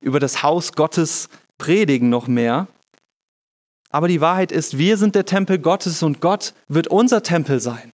über 0.00 0.20
das 0.20 0.42
Haus 0.42 0.72
Gottes 0.72 1.28
predigen 1.58 2.08
noch 2.08 2.28
mehr. 2.28 2.66
Aber 3.90 4.08
die 4.08 4.22
Wahrheit 4.22 4.52
ist, 4.52 4.78
wir 4.78 4.96
sind 4.96 5.14
der 5.14 5.26
Tempel 5.26 5.58
Gottes 5.58 6.02
und 6.02 6.22
Gott 6.22 6.54
wird 6.68 6.88
unser 6.88 7.22
Tempel 7.22 7.60
sein. 7.60 7.92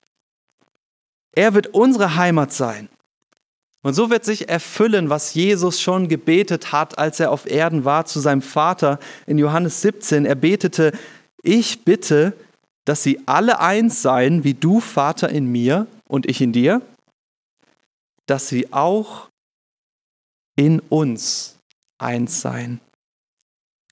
Er 1.33 1.55
wird 1.55 1.69
unsere 1.69 2.17
Heimat 2.17 2.53
sein. 2.53 2.91
Und 3.87 3.95
so 3.95 4.11
wird 4.11 4.25
sich 4.25 4.49
erfüllen, 4.49 5.11
was 5.11 5.35
Jesus 5.35 5.81
schon 5.81 6.09
gebetet 6.09 6.73
hat, 6.73 6.99
als 6.99 7.21
er 7.21 7.31
auf 7.31 7.49
Erden 7.49 7.85
war 7.85 8.05
zu 8.05 8.19
seinem 8.19 8.43
Vater 8.43 8.99
in 9.29 9.39
Johannes 9.39 9.81
17. 9.81 10.27
Er 10.27 10.35
betete, 10.35 10.91
ich 11.45 11.85
bitte, 11.85 12.33
dass 12.85 13.05
sie 13.05 13.21
alle 13.27 13.61
eins 13.61 14.03
seien, 14.03 14.43
wie 14.43 14.55
du, 14.55 14.81
Vater, 14.81 15.29
in 15.29 15.53
mir 15.53 15.87
und 16.09 16.29
ich 16.29 16.41
in 16.41 16.51
dir, 16.51 16.83
dass 18.27 18.49
sie 18.49 18.73
auch 18.73 19.29
in 20.57 20.81
uns 20.81 21.55
eins 21.99 22.41
seien. 22.41 22.81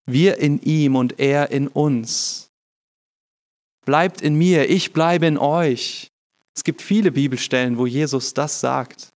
Wir 0.06 0.38
in 0.38 0.60
ihm 0.62 0.96
und 0.96 1.20
er 1.20 1.52
in 1.52 1.68
uns. 1.68 2.48
Bleibt 3.86 4.22
in 4.22 4.34
mir, 4.34 4.68
ich 4.68 4.92
bleibe 4.92 5.26
in 5.26 5.38
euch. 5.38 6.10
Es 6.52 6.64
gibt 6.64 6.82
viele 6.82 7.12
Bibelstellen, 7.12 7.78
wo 7.78 7.86
Jesus 7.86 8.34
das 8.34 8.58
sagt. 8.58 9.13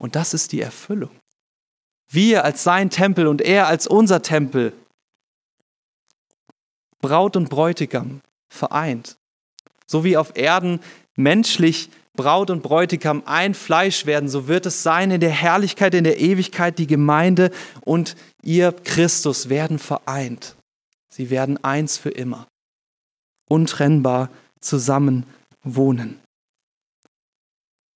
Und 0.00 0.16
das 0.16 0.32
ist 0.32 0.52
die 0.52 0.62
Erfüllung. 0.62 1.10
Wir 2.10 2.44
als 2.44 2.64
sein 2.64 2.90
Tempel 2.90 3.26
und 3.26 3.42
er 3.42 3.68
als 3.68 3.86
unser 3.86 4.22
Tempel. 4.22 4.72
Braut 7.00 7.36
und 7.36 7.50
Bräutigam 7.50 8.22
vereint. 8.48 9.16
So 9.86 10.02
wie 10.02 10.16
auf 10.16 10.36
Erden 10.36 10.80
menschlich 11.16 11.90
Braut 12.14 12.50
und 12.50 12.62
Bräutigam 12.62 13.22
ein 13.26 13.54
Fleisch 13.54 14.06
werden, 14.06 14.28
so 14.28 14.48
wird 14.48 14.66
es 14.66 14.82
sein 14.82 15.10
in 15.10 15.20
der 15.20 15.30
Herrlichkeit, 15.30 15.94
in 15.94 16.04
der 16.04 16.18
Ewigkeit. 16.18 16.78
Die 16.78 16.86
Gemeinde 16.86 17.50
und 17.82 18.16
ihr 18.42 18.72
Christus 18.72 19.48
werden 19.48 19.78
vereint. 19.78 20.56
Sie 21.10 21.30
werden 21.30 21.62
eins 21.62 21.98
für 21.98 22.10
immer, 22.10 22.46
untrennbar 23.48 24.30
zusammen 24.60 25.26
wohnen. 25.62 26.20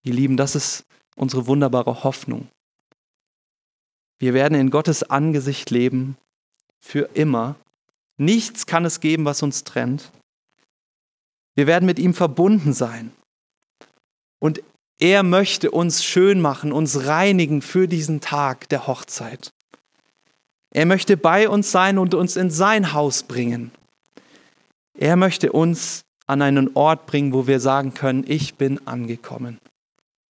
Ihr 0.03 0.15
Lieben, 0.15 0.37
das 0.37 0.55
ist 0.55 0.85
unsere 1.17 1.47
wunderbare 1.47 2.05
Hoffnung. 2.05 2.49
Wir 4.19 4.35
werden 4.35 4.59
in 4.59 4.71
Gottes 4.71 5.03
Angesicht 5.03 5.71
leben 5.71 6.17
für 6.81 7.11
immer. 7.15 7.57
Nichts 8.17 8.67
kann 8.67 8.85
es 8.85 9.01
geben, 9.01 9.25
was 9.25 9.43
uns 9.43 9.65
trennt. 9.65 10.13
Wir 11.55 11.67
werden 11.67 11.87
mit 11.87 11.99
ihm 11.99 12.15
verbunden 12.15 12.73
sein. 12.73 13.13
Und 14.39 14.63
er 14.99 15.23
möchte 15.23 15.71
uns 15.71 16.05
schön 16.05 16.41
machen, 16.41 16.73
uns 16.73 17.07
reinigen 17.07 17.63
für 17.63 17.89
diesen 17.89 18.21
Tag 18.21 18.69
der 18.69 18.87
Hochzeit. 18.87 19.53
Er 20.71 20.87
möchte 20.87 21.17
bei 21.17 21.49
uns 21.49 21.71
sein 21.71 21.99
und 21.99 22.15
uns 22.15 22.37
in 22.37 22.51
sein 22.51 22.93
Haus 22.93 23.23
bringen. 23.23 23.71
Er 24.99 25.17
möchte 25.17 25.53
uns 25.53 26.05
an 26.27 26.43
einen 26.43 26.75
Ort 26.75 27.07
bringen, 27.07 27.33
wo 27.33 27.47
wir 27.47 27.61
sagen 27.61 27.95
können, 27.95 28.25
ich 28.27 28.55
bin 28.55 28.87
angekommen. 28.87 29.59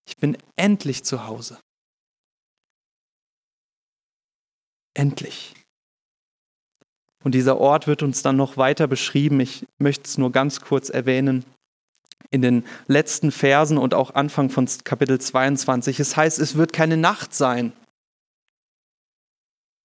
Ich 0.07 0.17
bin 0.17 0.37
endlich 0.57 1.05
zu 1.05 1.27
Hause. 1.27 1.59
Endlich. 4.95 5.55
Und 7.23 7.35
dieser 7.35 7.59
Ort 7.59 7.87
wird 7.87 8.03
uns 8.03 8.23
dann 8.23 8.37
noch 8.37 8.57
weiter 8.57 8.87
beschrieben. 8.87 9.41
Ich 9.41 9.67
möchte 9.79 10.05
es 10.05 10.19
nur 10.19 10.33
ganz 10.33 10.61
kurz 10.61 10.89
erwähnen 10.89 11.45
in 12.31 12.43
den 12.43 12.65
letzten 12.87 13.33
Versen 13.33 13.77
und 13.77 13.95
auch 13.95 14.15
Anfang 14.15 14.51
von 14.51 14.69
Kapitel 14.85 15.21
22. 15.21 16.01
Es 16.01 16.17
heißt, 16.17 16.39
es 16.39 16.55
wird 16.55 16.73
keine 16.73 16.97
Nacht 16.97 17.35
sein, 17.35 17.73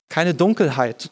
keine 0.10 0.34
Dunkelheit. 0.34 1.12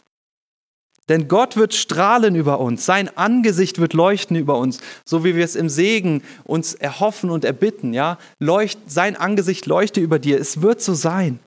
Denn 1.10 1.28
Gott 1.28 1.58
wird 1.58 1.74
strahlen 1.74 2.36
über 2.36 2.60
uns, 2.60 2.86
sein 2.86 3.16
Angesicht 3.18 3.80
wird 3.80 3.94
leuchten 3.94 4.38
über 4.38 4.58
uns, 4.58 4.80
so 5.06 5.26
wie 5.26 5.36
wir 5.36 5.44
es 5.44 5.56
im 5.56 5.68
Segen 5.68 6.24
uns 6.46 6.74
erhoffen 6.74 7.30
und 7.30 7.44
erbitten, 7.44 7.94
ja? 7.94 8.18
Leucht, 8.40 8.80
sein 8.88 9.18
Angesicht 9.18 9.66
leuchte 9.66 10.00
über 10.00 10.18
dir, 10.18 10.40
es 10.40 10.62
wird 10.62 10.82
so 10.82 10.94
sein. 10.94 11.40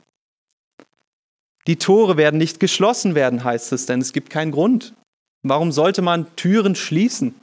Die 1.66 1.77
Tore 1.77 2.16
werden 2.16 2.37
nicht 2.37 2.61
geschlossen 2.61 3.14
werden, 3.14 3.45
heißt 3.45 3.73
es, 3.73 3.87
denn 3.87 4.01
es 4.01 4.12
gibt 4.12 4.31
keinen 4.31 4.53
Grund. 4.53 4.95
Warum 5.42 5.73
sollte 5.73 6.03
man 6.03 6.27
Türen 6.37 6.75
schließen? 6.75 7.35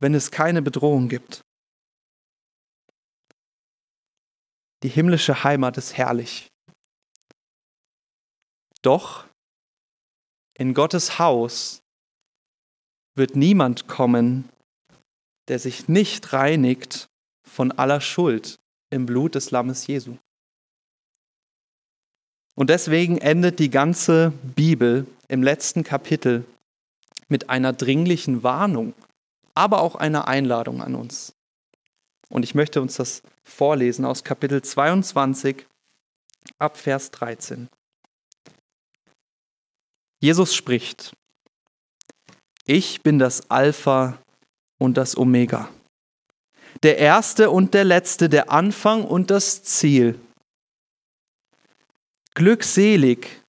wenn 0.00 0.14
es 0.14 0.30
keine 0.30 0.62
Bedrohung 0.62 1.08
gibt. 1.08 1.42
Die 4.82 4.88
himmlische 4.88 5.44
Heimat 5.44 5.76
ist 5.76 5.96
herrlich. 5.96 6.48
Doch 8.82 9.26
in 10.60 10.74
Gottes 10.74 11.18
Haus 11.18 11.80
wird 13.14 13.34
niemand 13.34 13.88
kommen, 13.88 14.46
der 15.48 15.58
sich 15.58 15.88
nicht 15.88 16.34
reinigt 16.34 17.08
von 17.42 17.72
aller 17.72 18.02
Schuld 18.02 18.58
im 18.90 19.06
Blut 19.06 19.36
des 19.36 19.50
Lammes 19.50 19.86
Jesu. 19.86 20.18
Und 22.54 22.68
deswegen 22.68 23.16
endet 23.16 23.58
die 23.58 23.70
ganze 23.70 24.34
Bibel 24.42 25.06
im 25.28 25.42
letzten 25.42 25.82
Kapitel 25.82 26.44
mit 27.28 27.48
einer 27.48 27.72
dringlichen 27.72 28.42
Warnung 28.42 28.92
aber 29.54 29.80
auch 29.80 29.94
eine 29.94 30.28
Einladung 30.28 30.82
an 30.82 30.94
uns. 30.94 31.34
Und 32.28 32.44
ich 32.44 32.54
möchte 32.54 32.82
uns 32.82 32.96
das 32.96 33.22
vorlesen 33.44 34.04
aus 34.04 34.24
Kapitel 34.24 34.60
22 34.60 35.66
ab 36.58 36.76
Vers 36.76 37.10
13. 37.12 37.70
Jesus 40.20 40.54
spricht, 40.54 41.12
ich 42.66 43.02
bin 43.02 43.18
das 43.18 43.50
Alpha 43.50 44.18
und 44.78 44.96
das 44.96 45.16
Omega, 45.16 45.68
der 46.82 46.98
Erste 46.98 47.50
und 47.50 47.74
der 47.74 47.84
Letzte, 47.84 48.28
der 48.28 48.50
Anfang 48.50 49.04
und 49.04 49.30
das 49.30 49.62
Ziel. 49.62 50.18
Glückselig, 52.34 53.42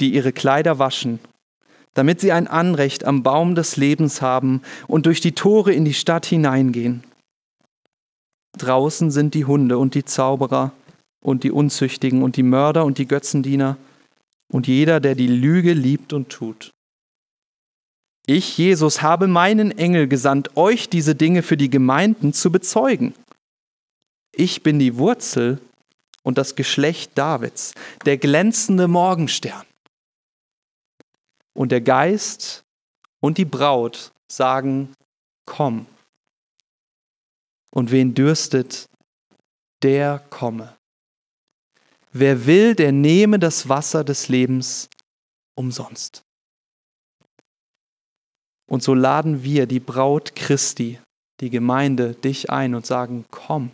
die 0.00 0.14
ihre 0.14 0.32
Kleider 0.32 0.78
waschen 0.78 1.18
damit 1.94 2.20
sie 2.20 2.32
ein 2.32 2.46
Anrecht 2.46 3.04
am 3.04 3.22
Baum 3.22 3.54
des 3.54 3.76
Lebens 3.76 4.22
haben 4.22 4.62
und 4.86 5.06
durch 5.06 5.20
die 5.20 5.32
Tore 5.32 5.72
in 5.72 5.84
die 5.84 5.94
Stadt 5.94 6.26
hineingehen. 6.26 7.04
Draußen 8.58 9.10
sind 9.10 9.34
die 9.34 9.44
Hunde 9.44 9.78
und 9.78 9.94
die 9.94 10.04
Zauberer 10.04 10.72
und 11.22 11.44
die 11.44 11.50
Unzüchtigen 11.50 12.22
und 12.22 12.36
die 12.36 12.42
Mörder 12.42 12.84
und 12.84 12.98
die 12.98 13.06
Götzendiener 13.06 13.76
und 14.52 14.66
jeder, 14.66 15.00
der 15.00 15.14
die 15.14 15.26
Lüge 15.26 15.72
liebt 15.72 16.12
und 16.12 16.28
tut. 16.28 16.70
Ich, 18.26 18.56
Jesus, 18.56 19.02
habe 19.02 19.26
meinen 19.26 19.76
Engel 19.76 20.06
gesandt, 20.06 20.56
euch 20.56 20.88
diese 20.88 21.16
Dinge 21.16 21.42
für 21.42 21.56
die 21.56 21.70
Gemeinden 21.70 22.32
zu 22.32 22.52
bezeugen. 22.52 23.14
Ich 24.32 24.62
bin 24.62 24.78
die 24.78 24.96
Wurzel 24.96 25.60
und 26.22 26.38
das 26.38 26.54
Geschlecht 26.54 27.18
Davids, 27.18 27.74
der 28.04 28.18
glänzende 28.18 28.86
Morgenstern. 28.86 29.66
Und 31.54 31.72
der 31.72 31.80
Geist 31.80 32.62
und 33.20 33.38
die 33.38 33.44
Braut 33.44 34.12
sagen, 34.30 34.94
komm. 35.46 35.86
Und 37.74 37.90
wen 37.90 38.14
dürstet, 38.14 38.86
der 39.82 40.20
komme. 40.30 40.76
Wer 42.14 42.44
will, 42.44 42.74
der 42.74 42.92
nehme 42.92 43.38
das 43.38 43.70
Wasser 43.70 44.04
des 44.04 44.28
Lebens 44.28 44.90
umsonst. 45.54 46.24
Und 48.66 48.82
so 48.82 48.92
laden 48.92 49.42
wir 49.42 49.66
die 49.66 49.80
Braut 49.80 50.36
Christi, 50.36 51.00
die 51.40 51.48
Gemeinde, 51.48 52.14
dich 52.14 52.50
ein 52.50 52.74
und 52.74 52.84
sagen, 52.84 53.24
komm. 53.30 53.70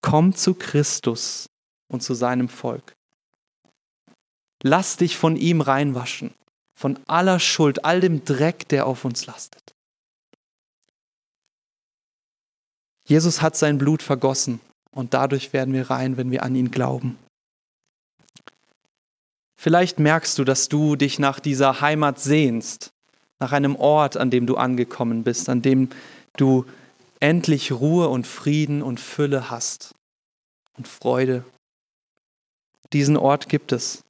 Komm 0.00 0.34
zu 0.34 0.54
Christus 0.54 1.48
und 1.88 2.02
zu 2.04 2.14
seinem 2.14 2.48
Volk. 2.48 2.94
Lass 4.62 4.96
dich 4.96 5.16
von 5.16 5.34
ihm 5.36 5.60
reinwaschen, 5.60 6.34
von 6.78 7.00
aller 7.08 7.40
Schuld, 7.40 7.84
all 7.84 8.00
dem 8.00 8.24
Dreck, 8.24 8.68
der 8.68 8.86
auf 8.86 9.04
uns 9.04 9.26
lastet. 9.26 9.74
Jesus 13.08 13.42
hat 13.42 13.56
sein 13.56 13.78
Blut 13.78 14.02
vergossen 14.02 14.60
und 14.96 15.14
dadurch 15.14 15.52
werden 15.52 15.74
wir 15.74 15.90
rein, 15.90 16.16
wenn 16.16 16.30
wir 16.30 16.42
an 16.42 16.54
ihn 16.54 16.70
glauben. 16.70 17.18
Vielleicht 19.58 19.98
merkst 19.98 20.38
du, 20.38 20.44
dass 20.44 20.68
du 20.68 20.96
dich 20.96 21.18
nach 21.18 21.40
dieser 21.40 21.80
Heimat 21.80 22.18
sehnst, 22.18 22.90
nach 23.38 23.52
einem 23.52 23.76
Ort, 23.76 24.16
an 24.16 24.30
dem 24.30 24.46
du 24.46 24.56
angekommen 24.56 25.22
bist, 25.22 25.48
an 25.48 25.62
dem 25.62 25.88
du 26.36 26.64
endlich 27.20 27.72
Ruhe 27.72 28.08
und 28.08 28.26
Frieden 28.26 28.82
und 28.82 29.00
Fülle 29.00 29.50
hast 29.50 29.94
und 30.76 30.88
Freude. 30.88 31.44
Diesen 32.92 33.16
Ort 33.16 33.48
gibt 33.48 33.72
es 33.72 34.02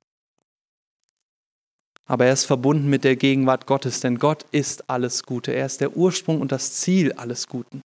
aber 2.06 2.26
er 2.26 2.32
ist 2.32 2.44
verbunden 2.44 2.88
mit 2.88 3.02
der 3.04 3.16
Gegenwart 3.16 3.66
Gottes, 3.66 4.00
denn 4.00 4.18
Gott 4.18 4.46
ist 4.52 4.88
alles 4.88 5.24
Gute. 5.24 5.52
Er 5.52 5.66
ist 5.66 5.80
der 5.80 5.96
Ursprung 5.96 6.40
und 6.40 6.52
das 6.52 6.74
Ziel 6.74 7.12
alles 7.12 7.48
Guten. 7.48 7.82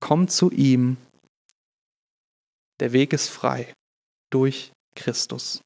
Komm 0.00 0.28
zu 0.28 0.50
ihm. 0.50 0.96
Der 2.80 2.92
Weg 2.92 3.12
ist 3.12 3.28
frei 3.28 3.72
durch 4.30 4.72
Christus. 4.94 5.62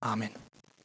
Amen. 0.00 0.41